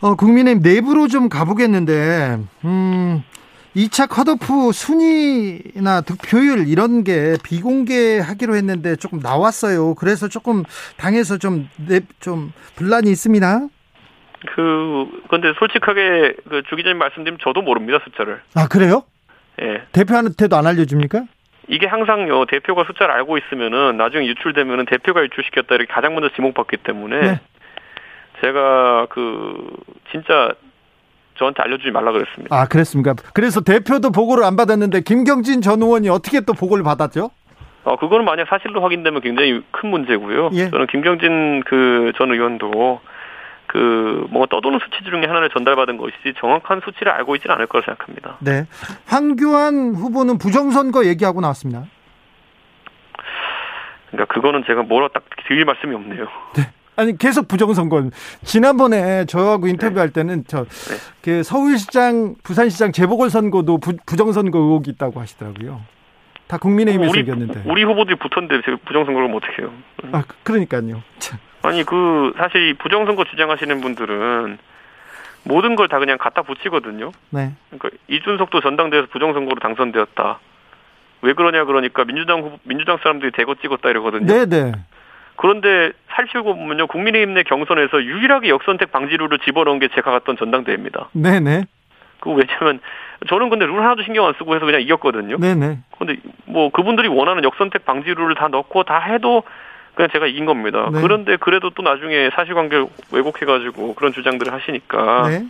어, 0.01 0.15
국민의힘 0.15 0.61
내부로 0.61 1.07
좀 1.07 1.30
가보겠는데, 1.30 2.38
음, 2.65 3.24
2차 3.76 4.07
컷오프 4.07 4.71
순위나 4.71 6.01
득표율 6.01 6.67
이런 6.67 7.03
게 7.03 7.38
비공개하기로 7.43 8.55
했는데 8.55 8.95
조금 8.95 9.19
나왔어요. 9.19 9.95
그래서 9.95 10.28
조금 10.28 10.63
당에서 10.97 11.38
좀, 11.38 11.69
좀 12.19 12.51
분란이 12.76 13.09
있습니다. 13.09 13.67
그, 14.55 15.24
근데 15.30 15.53
솔직하게 15.57 16.36
그 16.49 16.63
주기자님 16.69 16.97
말씀드리면 16.97 17.39
저도 17.41 17.61
모릅니다, 17.61 17.99
숫자를. 18.03 18.41
아, 18.55 18.67
그래요? 18.67 19.03
예. 19.61 19.84
대표한테도 19.91 20.55
안 20.55 20.67
알려줍니까? 20.67 21.24
이게 21.69 21.88
항상요 21.88 22.45
대표가 22.45 22.84
숫자를 22.84 23.13
알고 23.15 23.38
있으면은 23.38 23.97
나중에 23.97 24.28
유출되면은 24.28 24.86
대표가 24.86 25.24
유출시켰다 25.24 25.76
이렇게 25.76 25.93
가장 25.93 26.13
먼저 26.13 26.30
지목받기 26.36 26.78
때문에 26.78 27.21
네. 27.21 27.39
제가 28.41 29.07
그 29.09 29.55
진짜 30.11 30.53
저한테 31.38 31.61
알려주지 31.63 31.91
말라 31.91 32.11
그랬습니다. 32.11 32.55
아 32.55 32.65
그랬습니까? 32.65 33.15
그래서 33.34 33.61
대표도 33.61 34.11
보고를 34.11 34.43
안 34.43 34.55
받았는데 34.55 35.01
김경진 35.01 35.61
전 35.61 35.81
의원이 35.81 36.09
어떻게 36.09 36.41
또 36.41 36.53
보고를 36.53 36.84
받았죠? 36.84 37.31
어 37.86 37.95
그거는 37.97 38.23
만약 38.25 38.47
사실로 38.47 38.81
확인되면 38.81 39.21
굉장히 39.21 39.61
큰 39.71 39.89
문제고요. 39.89 40.49
예. 40.53 40.69
저는 40.69 40.88
김경진 40.88 41.63
그 41.65 42.11
전 42.17 42.31
의원도 42.31 43.01
그 43.67 44.27
뭔가 44.29 44.47
떠도는 44.55 44.79
수치 44.84 45.03
중에 45.09 45.21
하나를 45.25 45.49
전달받은 45.49 45.97
것이지 45.97 46.36
정확한 46.39 46.81
수치를 46.86 47.11
알고 47.11 47.36
있지는 47.38 47.55
않을 47.55 47.65
거라 47.67 47.84
생각합니다. 47.86 48.38
네. 48.39 48.65
황교안 49.07 49.95
후보는 49.95 50.38
부정선거 50.38 51.05
얘기하고 51.05 51.41
나왔습니다. 51.41 51.86
그러니까 54.11 54.31
그거는 54.34 54.63
제가 54.67 54.84
뭐라 54.84 55.07
딱 55.13 55.23
드릴 55.47 55.65
말씀이 55.65 55.95
없네요. 55.95 56.27
네. 56.55 56.63
아니 56.95 57.17
계속 57.17 57.47
부정선거. 57.47 58.09
지난번에 58.43 59.25
저하고 59.25 59.67
인터뷰할 59.67 60.09
네. 60.09 60.13
때는 60.13 60.43
저그 60.45 60.67
네. 61.23 61.43
서울시장, 61.43 62.35
부산시장 62.43 62.91
재보궐 62.91 63.29
선거도 63.29 63.77
부, 63.79 63.95
정선거 64.15 64.59
의혹이 64.59 64.91
있다고 64.91 65.19
하시더라고요. 65.19 65.81
다 66.47 66.57
국민의힘에서 66.57 67.11
우리, 67.11 67.21
이겼는데. 67.21 67.63
우리 67.65 67.83
후보들이 67.83 68.17
붙었는데 68.17 68.61
부정선거를 68.85 69.27
뭐 69.29 69.37
어떻게 69.37 69.61
해요? 69.63 69.71
아, 70.11 70.23
그러니까요. 70.43 71.01
아니 71.63 71.83
그 71.83 72.33
사실 72.37 72.73
부정선거 72.75 73.23
주장하시는 73.23 73.81
분들은 73.81 74.57
모든 75.45 75.75
걸 75.75 75.87
다 75.87 75.99
그냥 75.99 76.17
갖다 76.17 76.41
붙이거든요. 76.41 77.11
네. 77.31 77.53
그러니까 77.69 77.89
이준석도 78.07 78.61
전당대회에서 78.61 79.07
부정선거로 79.11 79.59
당선되었다. 79.61 80.39
왜 81.21 81.33
그러냐 81.33 81.63
그러니까 81.65 82.03
민주당 82.03 82.41
후보, 82.41 82.57
민주당 82.63 82.97
사람들이 83.01 83.31
대거 83.31 83.55
찍었다 83.61 83.89
이러거든요. 83.89 84.25
네, 84.25 84.45
네. 84.45 84.73
그런데 85.36 85.91
살피고 86.15 86.55
보면요 86.55 86.88
국민의힘 86.88 87.34
내 87.34 87.43
경선에서 87.43 88.03
유일하게 88.03 88.49
역선택 88.49 88.91
방지룰을 88.91 89.39
집어넣은 89.39 89.79
게 89.79 89.88
제가 89.89 90.11
갔던 90.11 90.38
전당대회입니다. 90.38 91.09
네네. 91.13 91.39
네. 91.39 91.65
그 92.19 92.31
왜냐면 92.31 92.79
저는 93.27 93.49
근데 93.49 93.65
룰 93.65 93.81
하나도 93.81 94.03
신경 94.03 94.25
안 94.25 94.34
쓰고 94.38 94.55
해서 94.55 94.65
그냥 94.65 94.81
이겼거든요. 94.81 95.38
네네. 95.38 95.67
네. 95.67 95.77
근데 95.97 96.17
뭐 96.45 96.69
그분들이 96.69 97.07
원하는 97.07 97.43
역선택 97.43 97.86
방지룰을 97.86 98.36
다 98.36 98.47
넣고 98.47 98.84
다 98.84 98.99
해도 98.99 99.43
그냥 99.95 100.09
제가 100.11 100.27
이긴 100.27 100.45
겁니다. 100.45 100.89
네. 100.91 101.01
그런데 101.01 101.36
그래도 101.38 101.69
또 101.71 101.84
나중에 101.84 102.29
사실관계를 102.34 102.88
왜곡해가지고 103.11 103.95
그런 103.95 104.13
주장들을 104.13 104.51
하시니까 104.51 105.27
네. 105.27 105.45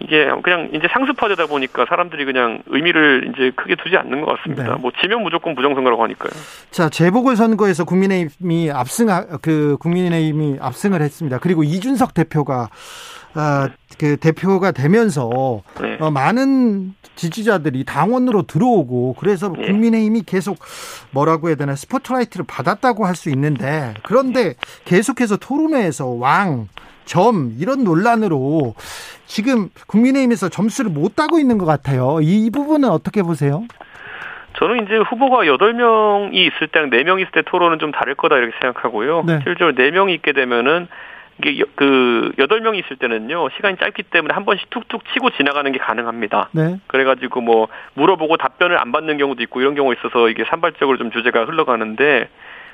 이게 0.00 0.28
그냥 0.42 0.70
이제 0.72 0.86
상습화되다 0.90 1.46
보니까 1.46 1.84
사람들이 1.88 2.24
그냥 2.24 2.62
의미를 2.66 3.32
이제 3.32 3.52
크게 3.54 3.76
두지 3.76 3.96
않는 3.96 4.22
것 4.22 4.36
같습니다. 4.36 4.64
네. 4.64 4.70
뭐 4.80 4.90
지면 5.00 5.22
무조건 5.22 5.54
부정선거라고 5.54 6.02
하니까요. 6.04 6.30
자 6.70 6.88
재보궐 6.88 7.36
선거에서 7.36 7.84
국민의힘이 7.84 8.70
압승 8.70 9.06
그 9.42 9.76
국민의힘이 9.80 10.56
압승을 10.60 11.02
했습니다. 11.02 11.38
그리고 11.38 11.62
이준석 11.62 12.14
대표가 12.14 12.68
아, 13.34 13.68
그 13.98 14.16
대표가 14.16 14.72
되면서 14.72 15.62
네. 15.80 15.96
어, 16.00 16.10
많은 16.10 16.94
지지자들이 17.14 17.84
당원으로 17.84 18.42
들어오고 18.42 19.14
그래서 19.20 19.52
네. 19.52 19.66
국민의힘이 19.66 20.22
계속 20.22 20.58
뭐라고 21.12 21.48
해야 21.48 21.54
되나 21.56 21.76
스포트라이트를 21.76 22.44
받았다고 22.48 23.06
할 23.06 23.14
수 23.14 23.28
있는데 23.30 23.92
그런데 24.02 24.54
계속해서 24.86 25.36
토론회에서 25.36 26.06
왕, 26.06 26.68
점 27.10 27.56
이런 27.58 27.82
논란으로 27.82 28.74
지금 29.26 29.68
국민의힘에서 29.88 30.48
점수를 30.48 30.92
못 30.92 31.16
따고 31.16 31.40
있는 31.40 31.58
것 31.58 31.66
같아요. 31.66 32.20
이 32.22 32.50
부분은 32.50 32.88
어떻게 32.88 33.24
보세요? 33.24 33.64
저는 34.58 34.84
이제 34.84 34.94
후보가 34.96 35.42
8명이 35.42 36.34
있을 36.34 36.68
때랑 36.68 36.90
4명 36.90 37.20
있을 37.20 37.32
때 37.32 37.42
토론은 37.42 37.80
좀 37.80 37.90
다를 37.90 38.14
거다 38.14 38.36
이렇게 38.36 38.52
생각하고요. 38.60 39.24
네. 39.26 39.40
실제로 39.42 39.72
4명이 39.72 40.14
있게 40.14 40.32
되면은 40.32 40.86
이게 41.42 41.64
그 41.74 42.30
여덟 42.38 42.60
명이 42.60 42.78
있을 42.78 42.96
때는요 42.96 43.48
시간이 43.56 43.78
짧기 43.78 44.04
때문에 44.04 44.32
한 44.32 44.44
번씩 44.44 44.70
툭툭 44.70 45.02
치고 45.12 45.30
지나가는 45.30 45.72
게 45.72 45.78
가능합니다. 45.78 46.50
네. 46.52 46.76
그래가지고 46.86 47.40
뭐 47.40 47.66
물어보고 47.94 48.36
답변을 48.36 48.78
안 48.78 48.92
받는 48.92 49.18
경우도 49.18 49.42
있고 49.44 49.60
이런 49.60 49.74
경우 49.74 49.92
있어서 49.94 50.28
이게 50.28 50.44
산발적으로 50.48 50.96
좀 50.96 51.10
주제가 51.10 51.44
흘러가는데 51.46 52.28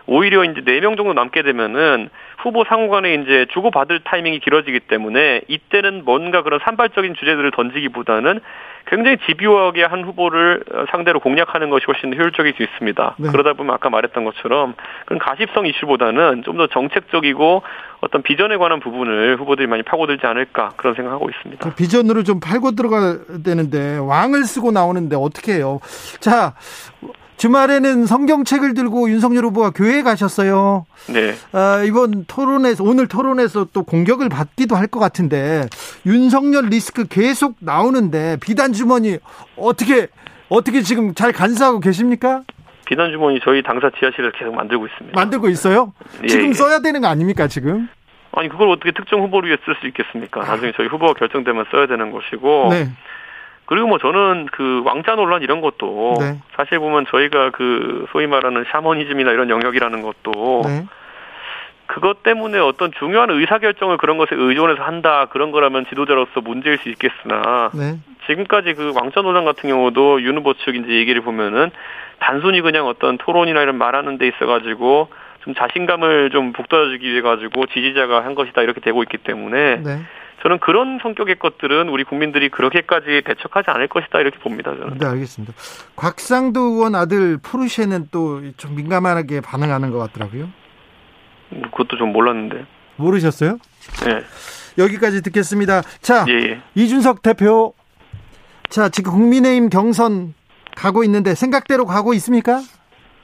오히려 0.06 0.44
이제 0.44 0.62
네 0.64 0.80
명 0.80 0.96
정도 0.96 1.12
남게 1.12 1.42
되면은 1.42 2.10
후보 2.38 2.64
상호 2.64 2.88
간에 2.90 3.14
이제 3.14 3.46
주고받을 3.52 4.00
타이밍이 4.04 4.38
길어지기 4.40 4.80
때문에 4.80 5.40
이때는 5.48 6.04
뭔가 6.04 6.42
그런 6.42 6.60
산발적인 6.62 7.14
주제들을 7.14 7.50
던지기보다는 7.50 8.40
굉장히 8.88 9.16
집요하게 9.26 9.82
한 9.82 10.04
후보를 10.04 10.62
상대로 10.92 11.18
공략하는 11.18 11.70
것이 11.70 11.86
훨씬 11.88 12.14
효율적일 12.16 12.54
수 12.56 12.62
있습니다. 12.62 13.16
네. 13.18 13.30
그러다 13.32 13.54
보면 13.54 13.74
아까 13.74 13.90
말했던 13.90 14.24
것처럼 14.24 14.74
그런 15.06 15.18
가십성 15.18 15.66
이슈보다는 15.66 16.42
좀 16.44 16.56
더 16.56 16.68
정책적이고 16.68 17.62
어떤 18.00 18.22
비전에 18.22 18.56
관한 18.56 18.78
부분을 18.80 19.36
후보들이 19.40 19.66
많이 19.66 19.82
파고들지 19.82 20.24
않을까 20.26 20.70
그런 20.76 20.94
생각하고 20.94 21.28
있습니다. 21.28 21.68
그 21.68 21.74
비전으로 21.74 22.22
좀 22.22 22.38
팔고 22.40 22.70
들어가야 22.76 23.16
되는데 23.44 23.98
왕을 23.98 24.44
쓰고 24.44 24.70
나오는데 24.70 25.16
어떻게 25.16 25.54
해요? 25.54 25.80
자, 26.20 26.54
주말에는 27.36 28.06
성경책을 28.06 28.74
들고 28.74 29.10
윤석열 29.10 29.44
후보가 29.44 29.70
교회에 29.70 30.02
가셨어요. 30.02 30.86
네. 31.08 31.34
아, 31.52 31.82
이번 31.84 32.24
토론에서 32.26 32.82
오늘 32.84 33.08
토론에서 33.08 33.66
또 33.72 33.82
공격을 33.82 34.28
받기도 34.28 34.74
할 34.74 34.86
것 34.86 35.00
같은데 35.00 35.66
윤석열 36.06 36.66
리스크 36.66 37.06
계속 37.08 37.56
나오는데 37.58 38.38
비단 38.40 38.72
주머니 38.72 39.18
어떻게 39.56 40.06
어떻게 40.48 40.80
지금 40.82 41.12
잘 41.12 41.32
간사하고 41.32 41.80
계십니까? 41.80 42.42
비단 42.86 43.10
주머니 43.10 43.40
저희 43.44 43.64
당사 43.64 43.90
지하실을 43.98 44.30
계속 44.38 44.54
만들고 44.54 44.86
있습니다. 44.86 45.18
만들고 45.20 45.48
있어요? 45.48 45.92
예, 46.22 46.28
지금 46.28 46.50
예. 46.50 46.52
써야 46.52 46.78
되는 46.78 47.00
거 47.00 47.08
아닙니까 47.08 47.48
지금? 47.48 47.88
아니 48.30 48.48
그걸 48.48 48.68
어떻게 48.68 48.92
특정 48.92 49.22
후보를 49.22 49.48
위해 49.48 49.58
쓸 49.64 49.74
수 49.80 49.88
있겠습니까? 49.88 50.42
나중에 50.42 50.72
저희 50.76 50.86
후보가 50.86 51.14
결정되면 51.14 51.64
써야 51.72 51.86
되는 51.88 52.12
것이고. 52.12 52.68
네. 52.70 52.88
그리고 53.66 53.88
뭐 53.88 53.98
저는 53.98 54.46
그 54.52 54.82
왕자 54.84 55.14
논란 55.16 55.42
이런 55.42 55.60
것도 55.60 56.14
네. 56.20 56.38
사실 56.56 56.78
보면 56.78 57.06
저희가 57.10 57.50
그 57.50 58.06
소위 58.12 58.26
말하는 58.26 58.64
샤머니즘이나 58.70 59.32
이런 59.32 59.50
영역이라는 59.50 60.02
것도 60.02 60.62
네. 60.64 60.86
그것 61.86 62.22
때문에 62.22 62.58
어떤 62.58 62.92
중요한 62.92 63.30
의사결정을 63.30 63.96
그런 63.96 64.18
것에 64.18 64.30
의존해서 64.32 64.82
한다 64.82 65.26
그런 65.30 65.50
거라면 65.50 65.86
지도자로서 65.88 66.40
문제일 66.40 66.78
수 66.78 66.88
있겠으나 66.88 67.70
네. 67.74 67.98
지금까지 68.26 68.74
그 68.74 68.92
왕자 68.94 69.20
논란 69.20 69.44
같은 69.44 69.68
경우도 69.68 70.22
윤 70.22 70.36
후보 70.36 70.54
측 70.54 70.74
이제 70.74 70.88
얘기를 70.88 71.20
보면은 71.22 71.70
단순히 72.18 72.60
그냥 72.60 72.86
어떤 72.86 73.18
토론이나 73.18 73.62
이런 73.62 73.76
말하는 73.76 74.18
데 74.18 74.26
있어 74.28 74.46
가지고 74.46 75.08
좀 75.42 75.54
자신감을 75.54 76.30
좀 76.30 76.52
북돋아주기 76.52 77.08
위해 77.08 77.20
가지고 77.20 77.66
지지자가 77.66 78.24
한 78.24 78.34
것이다 78.34 78.62
이렇게 78.62 78.80
되고 78.80 79.02
있기 79.02 79.18
때문에 79.18 79.76
네. 79.76 80.00
저는 80.42 80.58
그런 80.60 80.98
성격의 81.02 81.36
것들은 81.38 81.88
우리 81.88 82.04
국민들이 82.04 82.48
그렇게까지 82.50 83.22
대척하지 83.26 83.70
않을 83.70 83.88
것이다 83.88 84.20
이렇게 84.20 84.38
봅니다. 84.38 84.70
저는. 84.76 84.98
네, 84.98 85.06
알겠습니다. 85.06 85.54
곽상도 85.96 86.60
의원 86.60 86.94
아들 86.94 87.38
포르쉐는 87.42 88.08
또 88.10 88.40
좀 88.56 88.74
민감하게 88.76 89.40
반응하는 89.40 89.90
것 89.90 89.98
같더라고요. 89.98 90.48
그것도 91.70 91.96
좀 91.96 92.12
몰랐는데. 92.12 92.64
모르셨어요? 92.96 93.58
네. 94.04 94.20
여기까지 94.78 95.22
듣겠습니다. 95.22 95.82
자, 96.00 96.24
예, 96.28 96.32
예. 96.32 96.60
이준석 96.74 97.22
대표. 97.22 97.72
자, 98.68 98.88
지금 98.88 99.12
국민의힘 99.12 99.68
경선 99.70 100.34
가고 100.76 101.02
있는데 101.04 101.34
생각대로 101.34 101.86
가고 101.86 102.12
있습니까? 102.14 102.60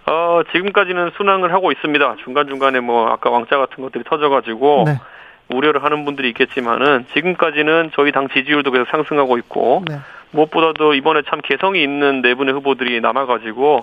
어, 0.07 0.41
지금까지는 0.53 1.13
순항을 1.17 1.53
하고 1.53 1.73
있습니다. 1.73 2.17
중간중간에 2.25 2.81
뭐 2.81 3.09
아까 3.11 3.31
왕자 3.31 3.57
같은 3.59 3.83
것들이 3.83 4.05
터져가지고 4.05 4.85
네. 4.87 5.01
우려를 5.49 5.82
하는 5.84 6.05
분들이 6.05 6.28
있겠지만은 6.28 7.07
지금까지는 7.14 7.90
저희 7.95 8.12
당 8.12 8.28
지지율도 8.28 8.70
계속 8.70 8.88
상승하고 8.88 9.38
있고 9.38 9.84
네. 9.88 9.99
무엇보다도 10.30 10.95
이번에 10.95 11.22
참 11.28 11.40
개성이 11.43 11.82
있는 11.82 12.22
네 12.22 12.34
분의 12.34 12.55
후보들이 12.55 13.01
남아가지고 13.01 13.82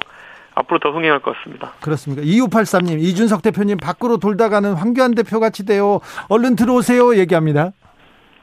앞으로 0.56 0.80
더 0.80 0.92
흥행할 0.92 1.20
것 1.20 1.36
같습니다. 1.38 1.74
그렇습니까? 1.80 2.24
2583님, 2.24 3.00
이준석 3.00 3.42
대표님 3.44 3.78
밖으로 3.78 4.18
돌다가는 4.18 4.74
황교안 4.74 5.14
대표 5.16 5.40
같이 5.40 5.66
돼요. 5.66 6.00
얼른 6.28 6.56
들어오세요. 6.56 7.16
얘기합니다. 7.18 7.72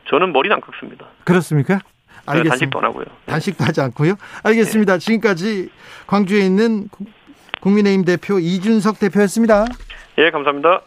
저는 0.08 0.32
머리는 0.32 0.54
안 0.54 0.60
깎습니다. 0.60 1.06
그렇습니까? 1.24 1.80
알겠습니다. 2.26 2.50
단식도 2.50 2.78
안 2.78 2.84
하고요. 2.86 3.04
단식도 3.26 3.64
하지 3.64 3.80
않고요. 3.80 4.14
알겠습니다. 4.44 4.94
네. 4.94 4.98
지금까지 4.98 5.68
광주에 6.06 6.40
있는 6.40 6.88
국민의힘 7.60 8.04
대표 8.04 8.38
이준석 8.38 8.98
대표였습니다. 8.98 9.66
예, 10.18 10.30
감사합니다. 10.30 10.82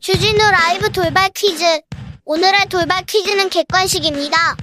주진우 0.00 0.38
라이브 0.50 0.90
돌발 0.90 1.30
퀴즈. 1.30 1.64
오늘의 2.24 2.66
돌발 2.68 3.04
퀴즈는 3.04 3.48
객관식입니다. 3.48 4.56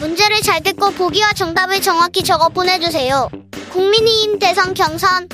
문제를 0.00 0.40
잘 0.42 0.62
듣고 0.62 0.90
보기와 0.90 1.32
정답을 1.32 1.80
정확히 1.82 2.22
적어 2.22 2.48
보내주세요. 2.48 3.28
국민의힘 3.70 4.38
대선 4.38 4.74
경선 4.74 5.28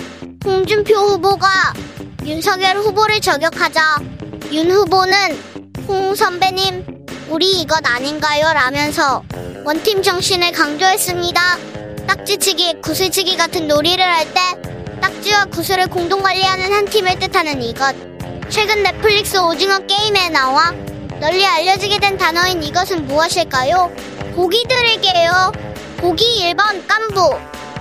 홍준표 0.45 0.95
후보가 0.95 1.75
윤석열 2.25 2.77
후보를 2.77 3.21
저격하자 3.21 3.81
윤 4.53 4.71
후보는 4.71 5.15
홍 5.87 6.15
선배님 6.15 7.02
우리 7.33 7.63
이것 7.63 7.81
아닌가요? 7.87 8.53
라면서 8.53 9.23
원팀 9.65 10.03
정신을 10.03 10.53
강조했습니다. 10.53 11.41
딱지치기, 12.07 12.83
구슬치기 12.83 13.39
같은 13.39 13.67
놀이를 13.69 14.05
할 14.05 14.27
때 14.35 14.41
딱지와 15.01 15.47
구슬을 15.47 15.87
공동 15.87 16.23
관리하는 16.23 16.71
한 16.71 16.85
팀을 16.85 17.19
뜻하는 17.19 17.63
이것. 17.63 17.97
최근 18.51 18.83
넷플릭스 18.83 19.39
오징어 19.39 19.79
게임에 19.79 20.29
나와 20.29 20.73
널리 21.21 21.47
알려지게 21.47 22.01
된 22.01 22.19
단어인 22.19 22.63
이것은 22.63 23.07
무엇일까요? 23.07 23.91
보기 24.35 24.65
드릴게요. 24.69 25.53
보기 25.97 26.53
1번 26.55 26.87
깐부, 26.87 27.39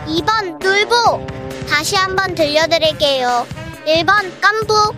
2번 0.07 0.63
놀부. 0.63 1.27
다시 1.69 1.97
한번 1.97 2.35
들려드릴게요. 2.35 3.45
1번 3.85 4.31
깐부, 4.39 4.93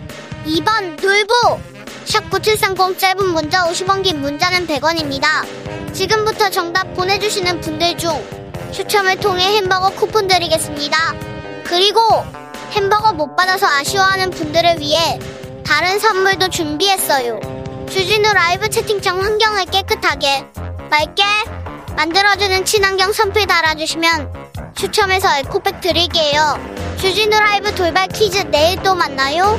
2번 0.46 1.02
놀부. 1.02 1.73
샵9730 2.04 2.98
짧은 2.98 3.26
문자 3.26 3.64
50원 3.64 4.02
긴 4.02 4.20
문자는 4.20 4.66
100원입니다. 4.66 5.92
지금부터 5.92 6.50
정답 6.50 6.92
보내주시는 6.94 7.60
분들 7.60 7.96
중 7.96 8.10
추첨을 8.72 9.16
통해 9.16 9.56
햄버거 9.56 9.90
쿠폰 9.90 10.26
드리겠습니다. 10.26 11.14
그리고 11.64 12.00
햄버거 12.72 13.12
못 13.12 13.36
받아서 13.36 13.66
아쉬워하는 13.66 14.30
분들을 14.30 14.80
위해 14.80 15.18
다른 15.64 15.98
선물도 15.98 16.48
준비했어요. 16.48 17.40
주진우 17.90 18.32
라이브 18.32 18.68
채팅창 18.68 19.22
환경을 19.22 19.66
깨끗하게 19.66 20.46
맑게 20.90 21.22
만들어주는 21.96 22.64
친환경 22.64 23.12
선풀 23.12 23.46
달아주시면 23.46 24.72
추첨해서 24.74 25.28
에코백 25.38 25.80
드릴게요. 25.80 26.58
주진우 26.98 27.30
라이브 27.30 27.74
돌발 27.74 28.08
퀴즈 28.08 28.38
내일 28.50 28.82
또 28.82 28.94
만나요. 28.94 29.56